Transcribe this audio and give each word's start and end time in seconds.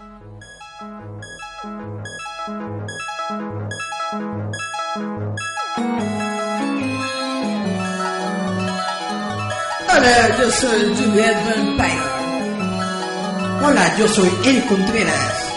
Hola, 0.00 0.16
yo 10.38 10.50
soy 10.50 10.96
Juliet 10.96 11.36
Vampire. 11.44 12.00
Hola, 13.62 13.94
yo 13.98 14.08
soy 14.08 14.30
El 14.46 14.64
Contreras. 14.64 15.52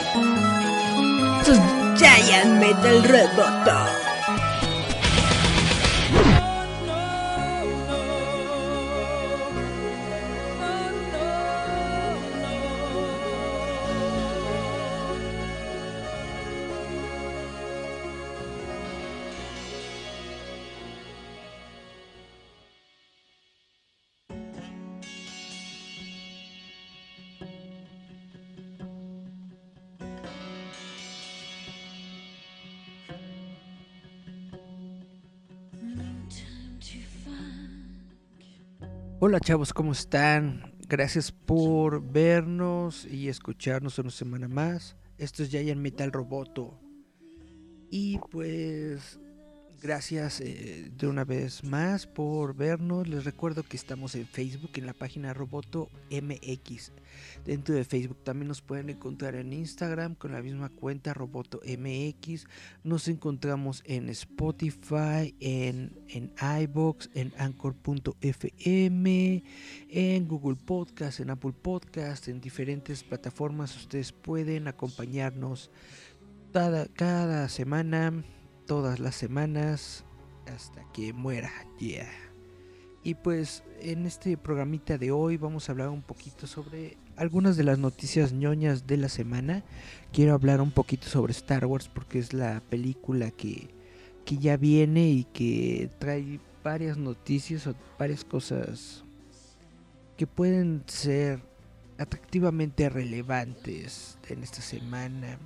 Sus 1.46 1.58
Giant 1.98 2.60
Metal 2.60 3.02
Roboto. 3.02 4.03
Hola 39.34 39.40
chavos, 39.40 39.74
¿cómo 39.74 39.94
están? 39.94 40.76
Gracias 40.88 41.32
por 41.32 42.08
vernos 42.08 43.04
y 43.04 43.30
escucharnos 43.30 43.98
una 43.98 44.12
semana 44.12 44.48
más. 44.48 44.96
Esto 45.18 45.42
es 45.42 45.50
Giant 45.50 45.82
Metal 45.82 46.12
Roboto. 46.12 46.80
Y 47.90 48.20
pues 48.30 49.20
gracias 49.84 50.40
eh, 50.40 50.90
de 50.98 51.08
una 51.08 51.26
vez 51.26 51.66
más 51.66 52.08
por 52.08 52.56
vernos. 52.56 53.10
Les 53.10 53.26
recuerdo 53.26 53.64
que 53.64 53.76
estamos 53.76 54.16
en 54.16 54.26
Facebook 54.26 54.72
en 54.76 54.86
la 54.86 54.94
página 54.94 55.34
Roboto 55.34 55.90
MX. 56.10 56.94
Dentro 57.46 57.76
de 57.76 57.84
Facebook 57.84 58.24
también 58.24 58.48
nos 58.48 58.62
pueden 58.62 58.90
encontrar 58.90 59.36
en 59.36 59.52
Instagram 59.52 60.16
con 60.16 60.32
la 60.32 60.42
misma 60.42 60.70
cuenta 60.70 61.14
Roboto 61.14 61.60
MX. 61.68 62.46
Nos 62.86 63.10
encontramos 63.10 63.84
en 63.86 64.08
Spotify, 64.08 65.36
en, 65.42 65.92
en 66.08 66.32
iBox, 66.62 67.10
en 67.14 67.34
Anchor.fm, 67.38 69.44
en 69.90 70.28
Google 70.30 70.58
Podcast, 70.66 71.20
en 71.20 71.30
Apple 71.30 71.54
Podcast, 71.62 72.30
en 72.30 72.40
diferentes 72.40 73.04
plataformas. 73.04 73.76
Ustedes 73.76 74.14
pueden 74.14 74.70
acompañarnos 74.70 75.70
cada, 76.54 76.88
cada 76.88 77.50
semana, 77.50 78.24
todas 78.66 79.00
las 79.00 79.16
semanas, 79.16 80.04
hasta 80.54 80.84
que 80.92 81.14
muera. 81.14 81.52
Yeah. 81.80 82.10
Y 83.04 83.16
pues 83.16 83.64
en 83.82 84.06
este 84.06 84.38
programita 84.38 84.98
de 84.98 85.12
hoy 85.12 85.38
vamos 85.38 85.68
a 85.68 85.74
hablar 85.74 85.90
un 85.90 86.02
poquito 86.02 86.48
sobre 86.48 86.98
algunas 87.18 87.58
de 87.58 87.66
las 87.66 87.78
noticias 87.78 88.32
ñoñas 88.32 88.88
de 88.88 88.98
la 88.98 89.10
semana. 89.10 89.64
Quiero 90.14 90.34
hablar 90.34 90.62
un 90.62 90.72
poquito 90.72 91.08
sobre 91.08 91.34
Star 91.34 91.66
Wars 91.66 91.90
porque 91.94 92.20
es 92.20 92.34
la 92.34 92.62
película 92.70 93.32
que, 93.32 93.70
que 94.26 94.38
ya 94.38 94.56
viene 94.56 95.10
y 95.10 95.24
que 95.26 95.90
trae 96.00 96.40
varias 96.64 96.98
noticias 96.98 97.68
o 97.68 97.76
varias 98.00 98.24
cosas 98.24 99.04
que 100.16 100.26
pueden 100.26 100.84
ser 100.88 101.42
atractivamente 101.98 102.88
relevantes 102.90 104.18
en 104.30 104.44
esta 104.44 104.62
semana 104.62 105.38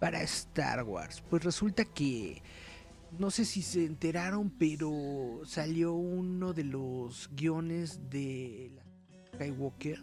para 0.00 0.22
Star 0.22 0.82
Wars. 0.82 1.22
Pues 1.28 1.44
resulta 1.44 1.84
que 1.84 2.42
no 3.18 3.30
sé 3.30 3.44
si 3.44 3.62
se 3.62 3.84
enteraron, 3.84 4.50
pero 4.50 5.42
salió 5.44 5.92
uno 5.92 6.52
de 6.52 6.64
los 6.64 7.30
guiones 7.36 8.00
de 8.10 8.80
Skywalker. 9.34 10.02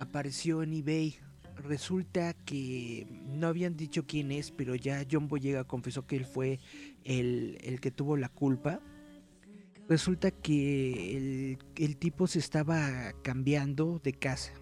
Apareció 0.00 0.62
en 0.62 0.72
eBay. 0.72 1.16
Resulta 1.56 2.34
que 2.34 3.06
no 3.26 3.46
habían 3.46 3.76
dicho 3.76 4.06
quién 4.06 4.30
es, 4.30 4.50
pero 4.50 4.74
ya 4.74 5.04
John 5.10 5.26
Boyega 5.26 5.64
confesó 5.64 6.06
que 6.06 6.16
él 6.16 6.26
fue 6.26 6.60
el, 7.04 7.58
el 7.62 7.80
que 7.80 7.90
tuvo 7.90 8.16
la 8.16 8.28
culpa. 8.28 8.80
Resulta 9.88 10.30
que 10.30 11.16
el, 11.16 11.58
el 11.76 11.96
tipo 11.96 12.26
se 12.26 12.40
estaba 12.40 13.12
cambiando 13.22 14.00
de 14.04 14.12
casa. 14.12 14.52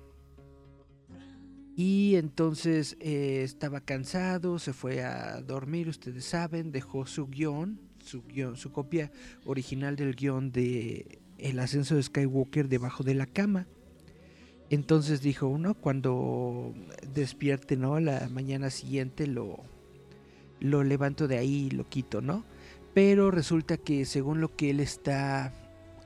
Y 1.76 2.14
entonces 2.16 2.96
eh, 3.00 3.42
estaba 3.42 3.80
cansado, 3.80 4.58
se 4.58 4.72
fue 4.72 5.02
a 5.02 5.40
dormir, 5.40 5.88
ustedes 5.88 6.24
saben, 6.24 6.70
dejó 6.70 7.06
su 7.06 7.26
guion, 7.26 7.80
su 7.98 8.22
guion, 8.22 8.56
su 8.56 8.70
copia 8.70 9.10
original 9.44 9.96
del 9.96 10.14
guion 10.14 10.52
de 10.52 11.18
El 11.38 11.58
ascenso 11.58 11.96
de 11.96 12.02
Skywalker 12.02 12.68
debajo 12.68 13.02
de 13.02 13.14
la 13.14 13.26
cama. 13.26 13.66
Entonces 14.70 15.20
dijo 15.20 15.48
uno, 15.48 15.74
cuando 15.74 16.72
despierte, 17.12 17.76
¿no? 17.76 17.98
La 18.00 18.28
mañana 18.28 18.70
siguiente 18.70 19.26
lo, 19.26 19.58
lo 20.60 20.84
levanto 20.84 21.28
de 21.28 21.38
ahí 21.38 21.66
y 21.66 21.70
lo 21.70 21.88
quito, 21.88 22.20
¿no? 22.20 22.44
Pero 22.94 23.30
resulta 23.30 23.76
que 23.76 24.04
según 24.04 24.40
lo 24.40 24.54
que 24.54 24.70
él 24.70 24.80
está 24.80 25.52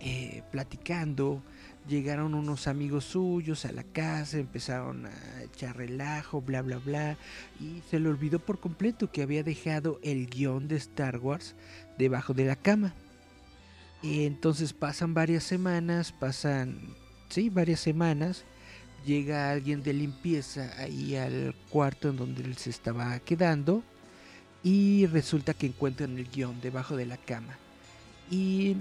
eh, 0.00 0.42
platicando, 0.50 1.42
llegaron 1.88 2.34
unos 2.34 2.66
amigos 2.66 3.04
suyos 3.04 3.64
a 3.64 3.72
la 3.72 3.82
casa, 3.82 4.38
empezaron 4.38 5.06
a 5.06 5.42
echar 5.42 5.76
relajo, 5.76 6.40
bla, 6.42 6.62
bla, 6.62 6.78
bla, 6.78 7.16
y 7.60 7.82
se 7.90 7.98
le 7.98 8.08
olvidó 8.08 8.38
por 8.38 8.60
completo 8.60 9.10
que 9.10 9.22
había 9.22 9.42
dejado 9.42 9.98
el 10.02 10.28
guion 10.28 10.68
de 10.68 10.76
Star 10.76 11.18
Wars 11.18 11.54
debajo 11.96 12.34
de 12.34 12.44
la 12.44 12.56
cama. 12.56 12.94
Y 14.02 14.26
entonces 14.26 14.72
pasan 14.72 15.14
varias 15.14 15.44
semanas, 15.44 16.12
pasan, 16.12 16.78
sí, 17.30 17.48
varias 17.48 17.80
semanas, 17.80 18.44
llega 19.04 19.50
alguien 19.50 19.82
de 19.82 19.94
limpieza 19.94 20.72
ahí 20.78 21.16
al 21.16 21.54
cuarto 21.70 22.10
en 22.10 22.16
donde 22.16 22.42
él 22.42 22.56
se 22.56 22.70
estaba 22.70 23.18
quedando, 23.20 23.82
y 24.62 25.06
resulta 25.06 25.54
que 25.54 25.66
encuentran 25.66 26.18
el 26.18 26.28
guion 26.28 26.60
debajo 26.60 26.96
de 26.96 27.06
la 27.06 27.16
cama. 27.16 27.56
Y 28.30 28.76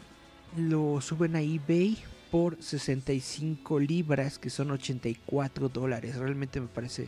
lo 0.57 0.99
suben 1.01 1.35
a 1.35 1.41
eBay 1.41 1.97
por 2.31 2.61
65 2.61 3.79
libras, 3.79 4.39
que 4.39 4.49
son 4.49 4.71
84 4.71 5.69
dólares. 5.69 6.15
Realmente 6.15 6.59
me 6.59 6.67
parece 6.67 7.07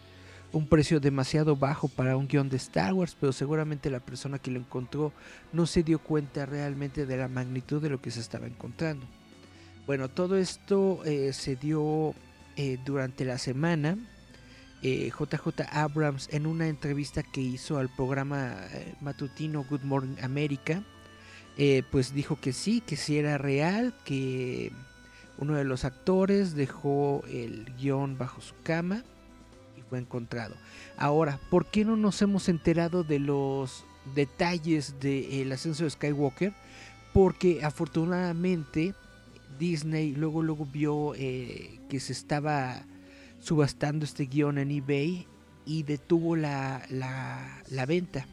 un 0.52 0.68
precio 0.68 1.00
demasiado 1.00 1.56
bajo 1.56 1.88
para 1.88 2.18
un 2.18 2.28
guion 2.28 2.50
de 2.50 2.58
Star 2.58 2.94
Wars, 2.94 3.16
pero 3.20 3.32
seguramente 3.32 3.90
la 3.90 4.00
persona 4.00 4.40
que 4.40 4.52
lo 4.52 4.60
encontró 4.60 5.14
no 5.54 5.66
se 5.66 5.84
dio 5.84 6.00
cuenta 6.00 6.46
realmente 6.46 7.06
de 7.06 7.18
la 7.18 7.28
magnitud 7.28 7.82
de 7.82 7.90
lo 7.90 8.02
que 8.02 8.12
se 8.12 8.20
estaba 8.20 8.48
encontrando. 8.48 9.06
Bueno, 9.86 10.10
todo 10.10 10.38
esto 10.38 11.04
eh, 11.06 11.34
se 11.34 11.56
dio 11.56 12.14
eh, 12.62 12.78
durante 12.84 13.24
la 13.24 13.38
semana. 13.38 13.98
Eh, 14.82 15.12
JJ 15.18 15.62
Abrams 15.72 16.28
en 16.30 16.46
una 16.46 16.68
entrevista 16.68 17.24
que 17.24 17.40
hizo 17.40 17.78
al 17.78 17.88
programa 17.88 18.54
eh, 18.74 18.96
matutino 19.00 19.64
Good 19.64 19.84
Morning 19.84 20.18
America, 20.22 20.84
pues 21.90 22.14
dijo 22.14 22.38
que 22.40 22.52
sí, 22.52 22.82
que 22.82 22.98
sí 22.98 23.18
era 23.18 23.38
real, 23.38 23.94
que 24.04 24.74
uno 25.40 25.56
de 25.56 25.64
los 25.64 25.86
actores 25.86 26.54
dejó 26.54 27.24
el 27.30 27.66
guion 27.78 28.18
bajo 28.18 28.42
su 28.42 28.54
cama 28.64 29.04
y 29.78 29.82
fue 29.82 30.00
encontrado. 30.00 30.56
Ahora, 30.98 31.40
¿por 31.50 31.66
qué 31.66 31.86
no 31.86 31.96
nos 31.96 32.22
hemos 32.22 32.50
enterado 32.50 33.04
de 33.04 33.20
los 33.20 33.86
detalles 34.16 35.00
del 35.00 35.52
ascenso 35.52 35.86
de 35.86 35.90
Skywalker? 35.92 36.54
Porque 37.14 37.64
afortunadamente 37.64 38.94
Disney 39.58 40.14
luego 40.14 40.44
luego 40.44 40.66
vio 40.66 41.16
eh, 41.16 41.80
que 41.90 42.00
se 42.00 42.14
estaba 42.14 42.84
subastando 43.40 44.06
este 44.06 44.26
guion 44.26 44.58
en 44.58 44.72
eBay 44.72 45.26
y 45.66 45.84
detuvo 45.84 46.36
la, 46.36 46.84
la, 46.90 47.64
la 47.70 47.86
venta. 47.86 48.28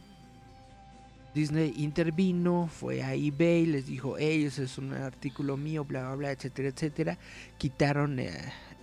Disney 1.36 1.74
intervino, 1.76 2.66
fue 2.66 3.02
a 3.02 3.12
eBay, 3.12 3.66
les 3.66 3.86
dijo, 3.86 4.16
hey, 4.18 4.46
ese 4.46 4.64
es 4.64 4.78
un 4.78 4.94
artículo 4.94 5.58
mío, 5.58 5.84
bla, 5.84 6.00
bla, 6.00 6.14
bla, 6.14 6.30
etcétera, 6.32 6.70
etcétera. 6.70 7.18
Quitaron 7.58 8.18
eh, 8.18 8.32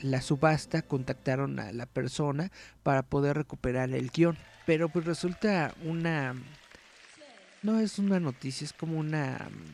la 0.03 0.21
subasta, 0.21 0.83
contactaron 0.83 1.59
a 1.59 1.71
la 1.71 1.87
persona 1.87 2.51
para 2.83 3.01
poder 3.01 3.37
recuperar 3.37 3.89
el 3.89 4.11
guion. 4.11 4.37
Pero 4.67 4.87
pues 4.87 5.05
resulta 5.05 5.73
una... 5.83 6.35
No 7.63 7.79
es 7.79 7.97
una 7.97 8.19
noticia, 8.19 8.65
es 8.65 8.73
como 8.73 8.99
una... 8.99 9.39
¿cómo 9.39 9.73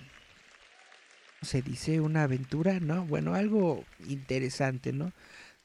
Se 1.42 1.62
dice 1.62 2.00
una 2.00 2.24
aventura, 2.24 2.80
¿no? 2.80 3.06
Bueno, 3.06 3.36
algo 3.36 3.84
interesante, 4.08 4.94
¿no? 4.94 5.12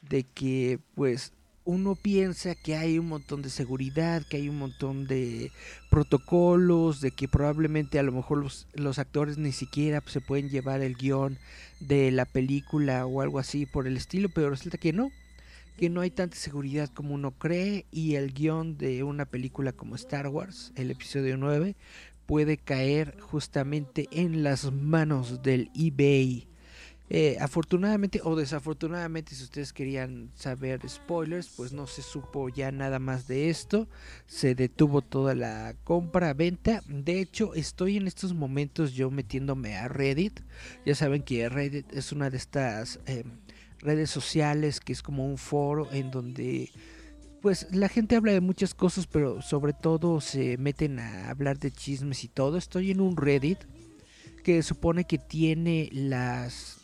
De 0.02 0.24
que 0.24 0.80
pues 0.96 1.32
uno 1.64 1.94
piensa 1.94 2.54
que 2.54 2.76
hay 2.76 2.98
un 2.98 3.08
montón 3.08 3.40
de 3.40 3.48
seguridad, 3.48 4.22
que 4.28 4.36
hay 4.36 4.48
un 4.48 4.58
montón 4.58 5.06
de 5.06 5.50
protocolos, 5.90 7.00
de 7.00 7.10
que 7.10 7.26
probablemente 7.26 7.98
a 7.98 8.02
lo 8.02 8.12
mejor 8.12 8.38
los, 8.38 8.98
actores 8.98 9.38
ni 9.38 9.52
siquiera 9.52 10.02
se 10.06 10.20
pueden 10.20 10.50
llevar 10.50 10.82
el 10.82 10.94
guion 10.94 11.38
de 11.80 12.10
la 12.10 12.26
película 12.26 13.06
o 13.06 13.22
algo 13.22 13.38
así 13.38 13.64
por 13.64 13.86
el 13.86 13.96
estilo, 13.96 14.28
pero 14.28 14.50
resulta 14.50 14.76
que 14.76 14.92
no, 14.92 15.10
que 15.78 15.88
no 15.88 16.02
hay 16.02 16.10
tanta 16.10 16.36
seguridad 16.36 16.90
como 16.90 17.14
uno 17.14 17.30
cree 17.30 17.86
y 17.90 18.16
el 18.16 18.34
guion 18.34 18.76
de 18.76 19.02
una 19.02 19.24
película 19.24 19.72
como 19.72 19.94
Star 19.96 20.28
Wars, 20.28 20.72
el 20.76 20.90
episodio 20.90 21.38
9, 21.38 21.76
puede 22.26 22.58
caer 22.58 23.18
justamente 23.20 24.06
en 24.10 24.42
las 24.42 24.70
manos 24.70 25.42
del 25.42 25.70
eBay. 25.74 26.46
Eh, 27.10 27.36
afortunadamente 27.38 28.20
o 28.24 28.34
desafortunadamente, 28.34 29.34
si 29.34 29.44
ustedes 29.44 29.74
querían 29.74 30.30
saber 30.34 30.88
spoilers, 30.88 31.48
pues 31.48 31.72
no 31.72 31.86
se 31.86 32.00
supo 32.00 32.48
ya 32.48 32.72
nada 32.72 32.98
más 32.98 33.28
de 33.28 33.50
esto. 33.50 33.88
Se 34.26 34.54
detuvo 34.54 35.02
toda 35.02 35.34
la 35.34 35.74
compra-venta. 35.84 36.82
De 36.88 37.20
hecho, 37.20 37.54
estoy 37.54 37.98
en 37.98 38.06
estos 38.06 38.32
momentos 38.32 38.94
yo 38.94 39.10
metiéndome 39.10 39.76
a 39.76 39.88
Reddit. 39.88 40.40
Ya 40.86 40.94
saben 40.94 41.22
que 41.22 41.48
Reddit 41.48 41.92
es 41.92 42.10
una 42.12 42.30
de 42.30 42.38
estas 42.38 43.00
em, 43.06 43.24
redes 43.80 44.10
sociales 44.10 44.80
que 44.80 44.94
es 44.94 45.02
como 45.02 45.26
un 45.26 45.36
foro 45.36 45.92
en 45.92 46.10
donde 46.10 46.70
pues 47.42 47.66
la 47.72 47.90
gente 47.90 48.16
habla 48.16 48.32
de 48.32 48.40
muchas 48.40 48.72
cosas, 48.72 49.06
pero 49.06 49.42
sobre 49.42 49.74
todo 49.74 50.22
se 50.22 50.56
meten 50.56 50.98
a 50.98 51.28
hablar 51.28 51.58
de 51.58 51.70
chismes 51.70 52.24
y 52.24 52.28
todo. 52.28 52.56
Estoy 52.56 52.90
en 52.90 53.02
un 53.02 53.18
Reddit 53.18 53.58
que 54.42 54.62
supone 54.62 55.04
que 55.04 55.18
tiene 55.18 55.90
las 55.92 56.83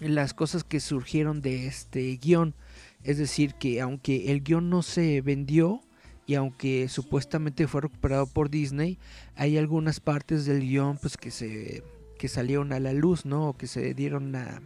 las 0.00 0.34
cosas 0.34 0.64
que 0.64 0.80
surgieron 0.80 1.40
de 1.40 1.66
este 1.66 2.16
guion. 2.16 2.54
Es 3.02 3.18
decir, 3.18 3.54
que 3.54 3.80
aunque 3.80 4.32
el 4.32 4.42
guion 4.42 4.70
no 4.70 4.82
se 4.82 5.20
vendió 5.20 5.80
y 6.26 6.34
aunque 6.34 6.88
supuestamente 6.88 7.66
fue 7.66 7.82
recuperado 7.82 8.26
por 8.26 8.50
Disney, 8.50 8.98
hay 9.34 9.58
algunas 9.58 10.00
partes 10.00 10.46
del 10.46 10.60
guion 10.60 10.98
pues 10.98 11.16
que 11.16 11.30
se 11.30 11.82
que 12.18 12.28
salieron 12.28 12.72
a 12.72 12.80
la 12.80 12.92
luz, 12.92 13.26
¿no? 13.26 13.48
O 13.50 13.56
que 13.56 13.66
se 13.66 13.92
dieron 13.92 14.34
a, 14.36 14.62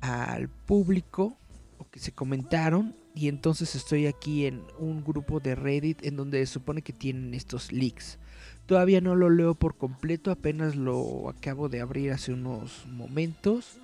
al 0.00 0.48
público 0.48 1.38
o 1.78 1.88
que 1.90 2.00
se 2.00 2.12
comentaron 2.12 2.94
y 3.14 3.28
entonces 3.28 3.74
estoy 3.76 4.06
aquí 4.06 4.44
en 4.46 4.62
un 4.78 5.04
grupo 5.04 5.38
de 5.38 5.54
Reddit 5.54 6.04
en 6.04 6.16
donde 6.16 6.44
se 6.44 6.52
supone 6.52 6.82
que 6.82 6.92
tienen 6.92 7.32
estos 7.32 7.72
leaks. 7.72 8.18
Todavía 8.66 9.00
no 9.00 9.14
lo 9.14 9.30
leo 9.30 9.54
por 9.54 9.76
completo, 9.76 10.30
apenas 10.30 10.74
lo 10.74 11.28
acabo 11.28 11.68
de 11.68 11.80
abrir 11.80 12.10
hace 12.12 12.32
unos 12.32 12.86
momentos 12.86 13.78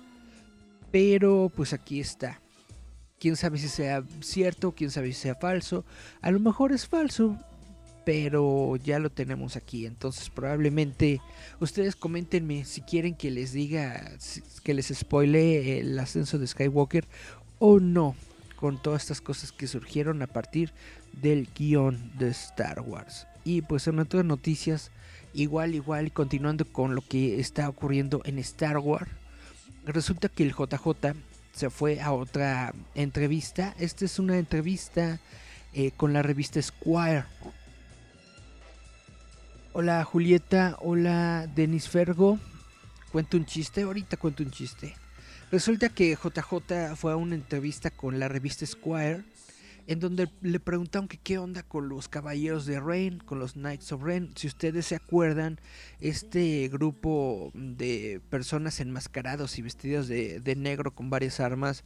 pero 0.91 1.51
pues 1.55 1.73
aquí 1.73 1.99
está. 1.99 2.41
Quién 3.19 3.35
sabe 3.35 3.57
si 3.57 3.69
sea 3.69 4.03
cierto, 4.19 4.73
quién 4.73 4.91
sabe 4.91 5.07
si 5.07 5.21
sea 5.21 5.35
falso. 5.35 5.85
A 6.21 6.31
lo 6.31 6.39
mejor 6.39 6.71
es 6.71 6.87
falso, 6.87 7.37
pero 8.05 8.75
ya 8.77 8.99
lo 8.99 9.09
tenemos 9.09 9.55
aquí. 9.55 9.85
Entonces 9.85 10.29
probablemente 10.29 11.21
ustedes 11.59 11.95
coméntenme 11.95 12.65
si 12.65 12.81
quieren 12.81 13.15
que 13.15 13.31
les 13.31 13.53
diga, 13.53 14.11
que 14.63 14.73
les 14.73 14.87
spoile 14.87 15.79
el 15.79 15.97
ascenso 15.99 16.37
de 16.39 16.47
Skywalker 16.47 17.07
o 17.59 17.79
no. 17.79 18.15
Con 18.55 18.79
todas 18.79 19.03
estas 19.03 19.21
cosas 19.21 19.51
que 19.51 19.65
surgieron 19.65 20.21
a 20.21 20.27
partir 20.27 20.71
del 21.13 21.49
guion 21.55 22.11
de 22.19 22.29
Star 22.29 22.81
Wars. 22.81 23.25
Y 23.43 23.63
pues 23.63 23.87
en 23.87 23.97
otras 23.97 24.23
noticias, 24.23 24.91
igual, 25.33 25.73
igual, 25.73 26.11
continuando 26.11 26.65
con 26.65 26.93
lo 26.93 27.01
que 27.01 27.39
está 27.39 27.67
ocurriendo 27.67 28.21
en 28.23 28.37
Star 28.37 28.77
Wars 28.77 29.09
resulta 29.85 30.29
que 30.29 30.43
el 30.43 30.53
JJ 30.53 31.15
se 31.53 31.69
fue 31.69 32.01
a 32.01 32.11
otra 32.13 32.73
entrevista. 32.95 33.75
Esta 33.79 34.05
es 34.05 34.19
una 34.19 34.37
entrevista 34.37 35.19
eh, 35.73 35.91
con 35.91 36.13
la 36.13 36.21
revista 36.21 36.61
Squire. 36.61 37.25
Hola 39.73 40.03
Julieta, 40.03 40.77
hola 40.79 41.47
Denis 41.47 41.87
Fergo. 41.87 42.39
Cuento 43.11 43.37
un 43.37 43.45
chiste, 43.45 43.81
ahorita 43.81 44.17
cuento 44.17 44.43
un 44.43 44.51
chiste. 44.51 44.95
Resulta 45.51 45.89
que 45.89 46.15
JJ 46.15 46.95
fue 46.95 47.11
a 47.11 47.17
una 47.17 47.35
entrevista 47.35 47.89
con 47.91 48.19
la 48.19 48.27
revista 48.27 48.65
Squire 48.65 49.23
en 49.91 49.99
donde 49.99 50.29
le 50.41 50.61
preguntaron 50.61 51.09
que 51.09 51.17
qué 51.17 51.37
onda 51.37 51.63
con 51.63 51.89
los 51.89 52.07
caballeros 52.07 52.65
de 52.65 52.79
Rain, 52.79 53.19
con 53.19 53.39
los 53.39 53.53
Knights 53.53 53.91
of 53.91 54.03
Rain. 54.03 54.31
Si 54.37 54.47
ustedes 54.47 54.85
se 54.85 54.95
acuerdan, 54.95 55.59
este 55.99 56.69
grupo 56.69 57.51
de 57.53 58.21
personas 58.29 58.79
enmascarados 58.79 59.57
y 59.57 59.61
vestidos 59.61 60.07
de, 60.07 60.55
negro 60.55 60.91
con 60.91 61.09
varias 61.09 61.41
armas 61.41 61.83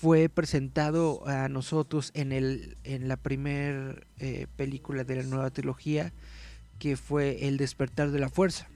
fue 0.00 0.28
presentado 0.28 1.24
a 1.28 1.48
nosotros 1.48 2.10
en, 2.14 2.32
el, 2.32 2.76
en 2.82 3.06
la 3.06 3.16
primera 3.16 4.02
eh, 4.18 4.48
película 4.56 5.04
de 5.04 5.14
la 5.14 5.22
nueva 5.22 5.50
trilogía, 5.50 6.12
que 6.80 6.96
fue 6.96 7.46
El 7.46 7.56
despertar 7.56 8.10
de 8.10 8.18
la 8.18 8.30
fuerza. 8.30 8.66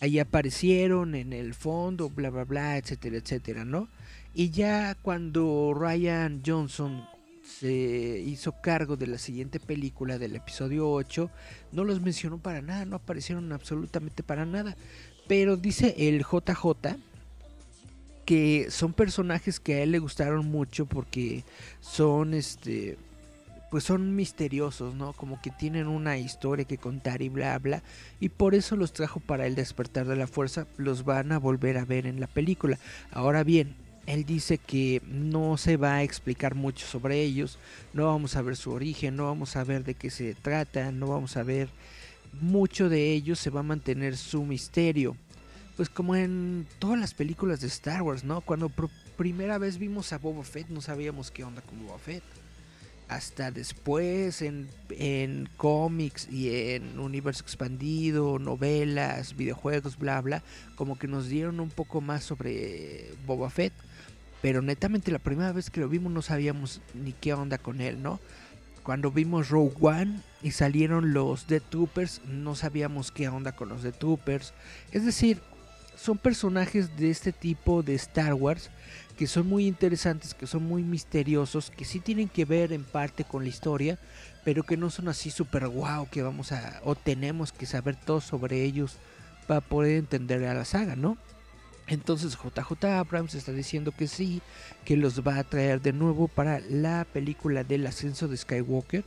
Ahí 0.00 0.20
aparecieron 0.20 1.16
en 1.16 1.32
el 1.32 1.52
fondo, 1.52 2.10
bla, 2.10 2.30
bla, 2.30 2.44
bla, 2.44 2.76
etcétera, 2.76 3.16
etcétera, 3.16 3.64
¿no? 3.64 3.88
Y 4.34 4.50
ya 4.50 4.94
cuando 5.02 5.74
Ryan 5.74 6.42
Johnson 6.46 7.02
se 7.48 8.22
hizo 8.24 8.52
cargo 8.60 8.96
de 8.96 9.06
la 9.06 9.18
siguiente 9.18 9.58
película 9.58 10.18
del 10.18 10.36
episodio 10.36 10.90
8, 10.90 11.30
no 11.72 11.84
los 11.84 12.00
mencionó 12.00 12.38
para 12.38 12.60
nada, 12.60 12.84
no 12.84 12.96
aparecieron 12.96 13.52
absolutamente 13.52 14.22
para 14.22 14.44
nada. 14.44 14.76
Pero 15.26 15.56
dice 15.56 15.94
el 15.98 16.24
JJ 16.24 16.96
que 18.24 18.70
son 18.70 18.92
personajes 18.92 19.58
que 19.58 19.74
a 19.74 19.82
él 19.82 19.92
le 19.92 19.98
gustaron 19.98 20.46
mucho 20.46 20.84
porque 20.84 21.44
son 21.80 22.34
este 22.34 22.98
pues 23.70 23.84
son 23.84 24.16
misteriosos, 24.16 24.94
¿no? 24.94 25.12
Como 25.12 25.42
que 25.42 25.50
tienen 25.50 25.88
una 25.88 26.16
historia 26.16 26.64
que 26.64 26.78
contar 26.78 27.22
y 27.22 27.28
bla 27.28 27.58
bla 27.58 27.82
y 28.20 28.28
por 28.28 28.54
eso 28.54 28.76
los 28.76 28.92
trajo 28.92 29.20
para 29.20 29.46
el 29.46 29.54
despertar 29.54 30.06
de 30.06 30.16
la 30.16 30.26
fuerza, 30.26 30.66
los 30.76 31.04
van 31.04 31.32
a 31.32 31.38
volver 31.38 31.78
a 31.78 31.86
ver 31.86 32.06
en 32.06 32.20
la 32.20 32.26
película. 32.26 32.78
Ahora 33.10 33.44
bien, 33.44 33.74
él 34.08 34.24
dice 34.24 34.56
que 34.56 35.02
no 35.06 35.58
se 35.58 35.76
va 35.76 35.96
a 35.96 36.02
explicar 36.02 36.54
mucho 36.54 36.86
sobre 36.86 37.20
ellos, 37.20 37.58
no 37.92 38.06
vamos 38.06 38.36
a 38.36 38.42
ver 38.42 38.56
su 38.56 38.70
origen, 38.70 39.16
no 39.16 39.26
vamos 39.26 39.54
a 39.54 39.64
ver 39.64 39.84
de 39.84 39.92
qué 39.92 40.08
se 40.08 40.34
trata, 40.34 40.90
no 40.92 41.08
vamos 41.08 41.36
a 41.36 41.42
ver 41.42 41.68
mucho 42.40 42.88
de 42.88 43.12
ellos, 43.12 43.38
se 43.38 43.50
va 43.50 43.60
a 43.60 43.64
mantener 43.64 44.16
su 44.16 44.44
misterio. 44.44 45.14
Pues 45.76 45.90
como 45.90 46.16
en 46.16 46.66
todas 46.78 46.98
las 46.98 47.12
películas 47.12 47.60
de 47.60 47.66
Star 47.66 48.00
Wars, 48.00 48.24
¿no? 48.24 48.40
Cuando 48.40 48.70
por 48.70 48.88
primera 49.18 49.58
vez 49.58 49.76
vimos 49.76 50.14
a 50.14 50.18
Boba 50.18 50.42
Fett 50.42 50.68
no 50.70 50.80
sabíamos 50.80 51.30
qué 51.30 51.44
onda 51.44 51.60
con 51.60 51.86
Boba 51.86 51.98
Fett. 51.98 52.24
Hasta 53.08 53.50
después 53.50 54.40
en, 54.40 54.68
en 54.90 55.50
cómics 55.58 56.28
y 56.30 56.72
en 56.72 56.98
universo 56.98 57.42
expandido, 57.42 58.38
novelas, 58.38 59.36
videojuegos, 59.36 59.98
bla, 59.98 60.20
bla, 60.22 60.42
como 60.76 60.98
que 60.98 61.08
nos 61.08 61.28
dieron 61.28 61.60
un 61.60 61.70
poco 61.70 62.00
más 62.00 62.24
sobre 62.24 63.12
Boba 63.26 63.50
Fett 63.50 63.72
pero 64.42 64.62
netamente 64.62 65.10
la 65.10 65.18
primera 65.18 65.52
vez 65.52 65.70
que 65.70 65.80
lo 65.80 65.88
vimos 65.88 66.12
no 66.12 66.22
sabíamos 66.22 66.80
ni 66.94 67.12
qué 67.12 67.34
onda 67.34 67.58
con 67.58 67.80
él, 67.80 68.02
¿no? 68.02 68.20
Cuando 68.82 69.10
vimos 69.10 69.50
Rogue 69.50 69.74
One 69.80 70.20
y 70.42 70.52
salieron 70.52 71.12
los 71.12 71.46
Dead 71.46 71.62
Troopers, 71.68 72.22
no 72.26 72.54
sabíamos 72.54 73.12
qué 73.12 73.28
onda 73.28 73.52
con 73.52 73.68
los 73.68 73.82
Dead 73.82 73.94
Troopers. 73.94 74.54
Es 74.92 75.04
decir, 75.04 75.40
son 75.96 76.16
personajes 76.16 76.96
de 76.96 77.10
este 77.10 77.32
tipo 77.32 77.82
de 77.82 77.94
Star 77.94 78.34
Wars 78.34 78.70
que 79.18 79.26
son 79.26 79.48
muy 79.48 79.66
interesantes, 79.66 80.32
que 80.32 80.46
son 80.46 80.62
muy 80.62 80.84
misteriosos, 80.84 81.70
que 81.70 81.84
sí 81.84 81.98
tienen 81.98 82.28
que 82.28 82.44
ver 82.44 82.72
en 82.72 82.84
parte 82.84 83.24
con 83.24 83.42
la 83.42 83.48
historia, 83.48 83.98
pero 84.44 84.62
que 84.62 84.76
no 84.76 84.90
son 84.90 85.08
así 85.08 85.30
super 85.30 85.66
guau 85.66 86.08
que 86.08 86.22
vamos 86.22 86.52
a 86.52 86.80
o 86.84 86.94
tenemos 86.94 87.52
que 87.52 87.66
saber 87.66 87.96
todo 87.96 88.20
sobre 88.20 88.62
ellos 88.62 88.96
para 89.48 89.60
poder 89.60 89.96
entender 89.96 90.44
a 90.46 90.54
la 90.54 90.64
saga, 90.64 90.94
¿no? 90.94 91.18
Entonces 91.88 92.36
JJ 92.36 92.84
Abrams 92.84 93.34
está 93.34 93.52
diciendo 93.52 93.92
que 93.92 94.08
sí, 94.08 94.42
que 94.84 94.96
los 94.96 95.26
va 95.26 95.38
a 95.38 95.44
traer 95.44 95.80
de 95.80 95.94
nuevo 95.94 96.28
para 96.28 96.60
la 96.60 97.06
película 97.10 97.64
del 97.64 97.86
ascenso 97.86 98.28
de 98.28 98.36
Skywalker, 98.36 99.04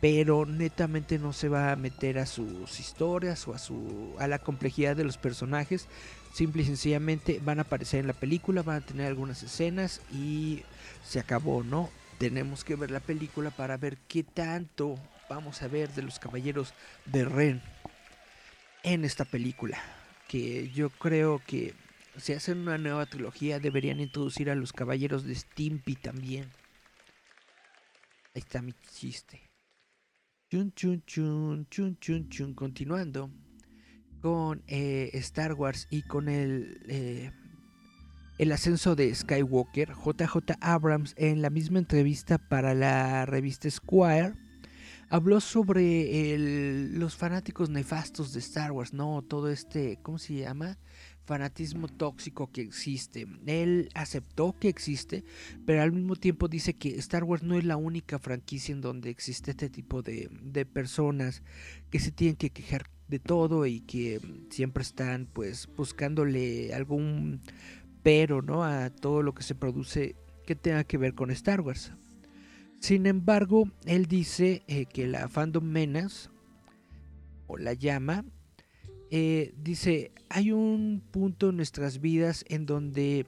pero 0.00 0.44
netamente 0.44 1.18
no 1.18 1.32
se 1.32 1.48
va 1.48 1.72
a 1.72 1.76
meter 1.76 2.18
a 2.18 2.26
sus 2.26 2.78
historias 2.78 3.48
o 3.48 3.54
a 3.54 3.58
su 3.58 4.14
a 4.18 4.28
la 4.28 4.38
complejidad 4.38 4.94
de 4.94 5.04
los 5.04 5.16
personajes. 5.16 5.86
Simple 6.34 6.62
y 6.62 6.66
sencillamente 6.66 7.40
van 7.42 7.58
a 7.58 7.62
aparecer 7.62 8.00
en 8.00 8.06
la 8.06 8.12
película, 8.12 8.62
van 8.62 8.82
a 8.82 8.86
tener 8.86 9.06
algunas 9.06 9.42
escenas 9.42 10.02
y 10.12 10.62
se 11.04 11.18
acabó, 11.20 11.64
¿no? 11.64 11.88
Tenemos 12.18 12.62
que 12.62 12.76
ver 12.76 12.90
la 12.90 13.00
película 13.00 13.50
para 13.50 13.78
ver 13.78 13.96
qué 14.06 14.22
tanto 14.22 14.98
vamos 15.30 15.62
a 15.62 15.68
ver 15.68 15.88
de 15.94 16.02
los 16.02 16.18
caballeros 16.18 16.74
de 17.06 17.24
Ren 17.24 17.62
en 18.82 19.06
esta 19.06 19.24
película. 19.24 19.78
Que 20.28 20.70
yo 20.70 20.90
creo 20.90 21.40
que 21.46 21.74
si 22.18 22.32
hacen 22.32 22.58
una 22.58 22.78
nueva 22.78 23.06
trilogía, 23.06 23.58
deberían 23.58 24.00
introducir 24.00 24.50
a 24.50 24.54
los 24.54 24.72
caballeros 24.72 25.24
de 25.24 25.34
Stimpy 25.34 25.96
también. 25.96 26.50
Ahí 28.34 28.42
está 28.42 28.62
mi 28.62 28.72
chiste. 28.92 29.40
Chun 30.50 30.72
chun 30.74 31.02
chun 31.06 31.66
chun 31.70 31.98
chun 31.98 32.28
chun. 32.28 32.54
Continuando 32.54 33.30
con 34.20 34.62
eh, 34.66 35.10
Star 35.14 35.54
Wars 35.54 35.86
y 35.90 36.02
con 36.02 36.28
el, 36.28 36.80
eh, 36.88 37.32
el 38.38 38.52
ascenso 38.52 38.96
de 38.96 39.14
Skywalker, 39.14 39.94
JJ 39.94 40.54
Abrams 40.60 41.14
en 41.16 41.42
la 41.42 41.50
misma 41.50 41.78
entrevista 41.78 42.38
para 42.38 42.74
la 42.74 43.26
revista 43.26 43.70
Squire 43.70 44.34
habló 45.10 45.40
sobre 45.40 46.36
los 46.38 47.16
fanáticos 47.16 47.70
nefastos 47.70 48.32
de 48.32 48.40
Star 48.40 48.72
Wars, 48.72 48.92
¿no? 48.92 49.22
Todo 49.22 49.50
este, 49.50 49.98
¿cómo 50.02 50.18
se 50.18 50.34
llama? 50.34 50.78
Fanatismo 51.28 51.88
tóxico 51.88 52.50
que 52.50 52.62
existe. 52.62 53.26
Él 53.44 53.90
aceptó 53.94 54.56
que 54.58 54.70
existe, 54.70 55.24
pero 55.66 55.82
al 55.82 55.92
mismo 55.92 56.16
tiempo 56.16 56.48
dice 56.48 56.72
que 56.72 56.96
Star 56.96 57.22
Wars 57.22 57.42
no 57.42 57.54
es 57.54 57.64
la 57.64 57.76
única 57.76 58.18
franquicia 58.18 58.72
en 58.72 58.80
donde 58.80 59.10
existe 59.10 59.50
este 59.50 59.68
tipo 59.68 60.00
de, 60.00 60.30
de 60.42 60.64
personas 60.64 61.42
que 61.90 62.00
se 62.00 62.12
tienen 62.12 62.36
que 62.36 62.48
quejar 62.48 62.88
de 63.08 63.18
todo 63.18 63.66
y 63.66 63.80
que 63.80 64.20
siempre 64.48 64.82
están 64.82 65.28
pues 65.30 65.68
buscándole 65.76 66.72
algún 66.72 67.42
pero 68.02 68.40
no 68.40 68.64
a 68.64 68.88
todo 68.88 69.22
lo 69.22 69.34
que 69.34 69.42
se 69.42 69.54
produce 69.54 70.16
que 70.46 70.54
tenga 70.54 70.84
que 70.84 70.96
ver 70.96 71.14
con 71.14 71.30
Star 71.30 71.60
Wars. 71.60 71.92
Sin 72.80 73.04
embargo, 73.04 73.70
él 73.84 74.06
dice 74.06 74.62
eh, 74.66 74.86
que 74.86 75.06
la 75.06 75.28
fandom 75.28 75.64
menas 75.64 76.30
o 77.48 77.58
la 77.58 77.74
llama 77.74 78.24
eh, 79.10 79.54
dice, 79.56 80.12
hay 80.28 80.52
un 80.52 81.02
punto 81.10 81.50
en 81.50 81.56
nuestras 81.56 82.00
vidas 82.00 82.44
en 82.48 82.66
donde 82.66 83.26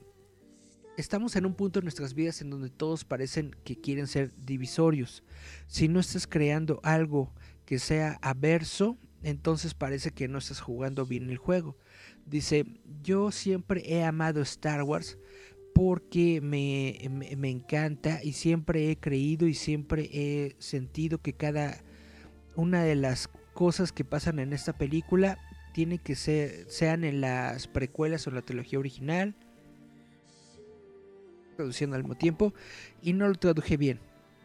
estamos 0.97 1.35
en 1.35 1.45
un 1.45 1.55
punto 1.55 1.79
en 1.79 1.85
nuestras 1.85 2.13
vidas 2.13 2.41
en 2.41 2.49
donde 2.51 2.69
todos 2.69 3.05
parecen 3.05 3.55
que 3.63 3.79
quieren 3.79 4.07
ser 4.07 4.31
divisorios. 4.37 5.23
Si 5.67 5.87
no 5.87 5.99
estás 5.99 6.27
creando 6.27 6.79
algo 6.83 7.33
que 7.65 7.79
sea 7.79 8.19
averso, 8.21 8.97
entonces 9.23 9.73
parece 9.73 10.11
que 10.11 10.27
no 10.27 10.37
estás 10.37 10.61
jugando 10.61 11.05
bien 11.05 11.29
el 11.29 11.37
juego. 11.37 11.77
Dice, 12.25 12.65
yo 13.01 13.31
siempre 13.31 13.83
he 13.85 14.03
amado 14.03 14.41
Star 14.41 14.83
Wars 14.83 15.17
porque 15.73 16.41
me, 16.41 16.99
me, 17.09 17.35
me 17.35 17.49
encanta 17.49 18.19
y 18.23 18.33
siempre 18.33 18.91
he 18.91 18.97
creído 18.97 19.47
y 19.47 19.53
siempre 19.53 20.09
he 20.11 20.55
sentido 20.59 21.19
que 21.19 21.33
cada 21.33 21.83
una 22.55 22.83
de 22.83 22.95
las 22.95 23.29
cosas 23.53 23.91
que 23.91 24.05
pasan 24.05 24.39
en 24.39 24.53
esta 24.53 24.73
película 24.73 25.39
tiene 25.73 25.97
que 25.97 26.15
ser, 26.15 26.65
sean 26.69 27.03
en 27.03 27.21
las 27.21 27.67
precuelas 27.67 28.27
o 28.27 28.31
la 28.31 28.41
trilogía 28.41 28.79
original, 28.79 29.35
traduciendo 31.55 31.95
al 31.95 32.03
mismo 32.03 32.15
tiempo, 32.15 32.53
y 33.01 33.13
no 33.13 33.27
lo 33.27 33.35
traduje 33.35 33.77
bien. 33.77 33.99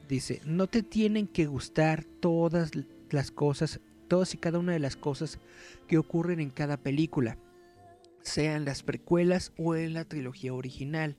Dice, 0.09 0.40
no 0.45 0.66
te 0.66 0.83
tienen 0.83 1.26
que 1.26 1.47
gustar 1.47 2.04
todas 2.04 2.71
las 3.11 3.30
cosas, 3.30 3.80
todas 4.09 4.35
y 4.35 4.38
cada 4.38 4.59
una 4.59 4.73
de 4.73 4.78
las 4.78 4.97
cosas 4.97 5.38
que 5.88 5.99
ocurren 5.99 6.40
en 6.40 6.50
cada 6.50 6.76
película, 6.76 7.38
sean 8.23 8.64
las 8.64 8.83
precuelas 8.83 9.52
o 9.56 9.76
en 9.76 9.95
la 9.95 10.04
trilogía 10.04 10.52
original 10.52 11.16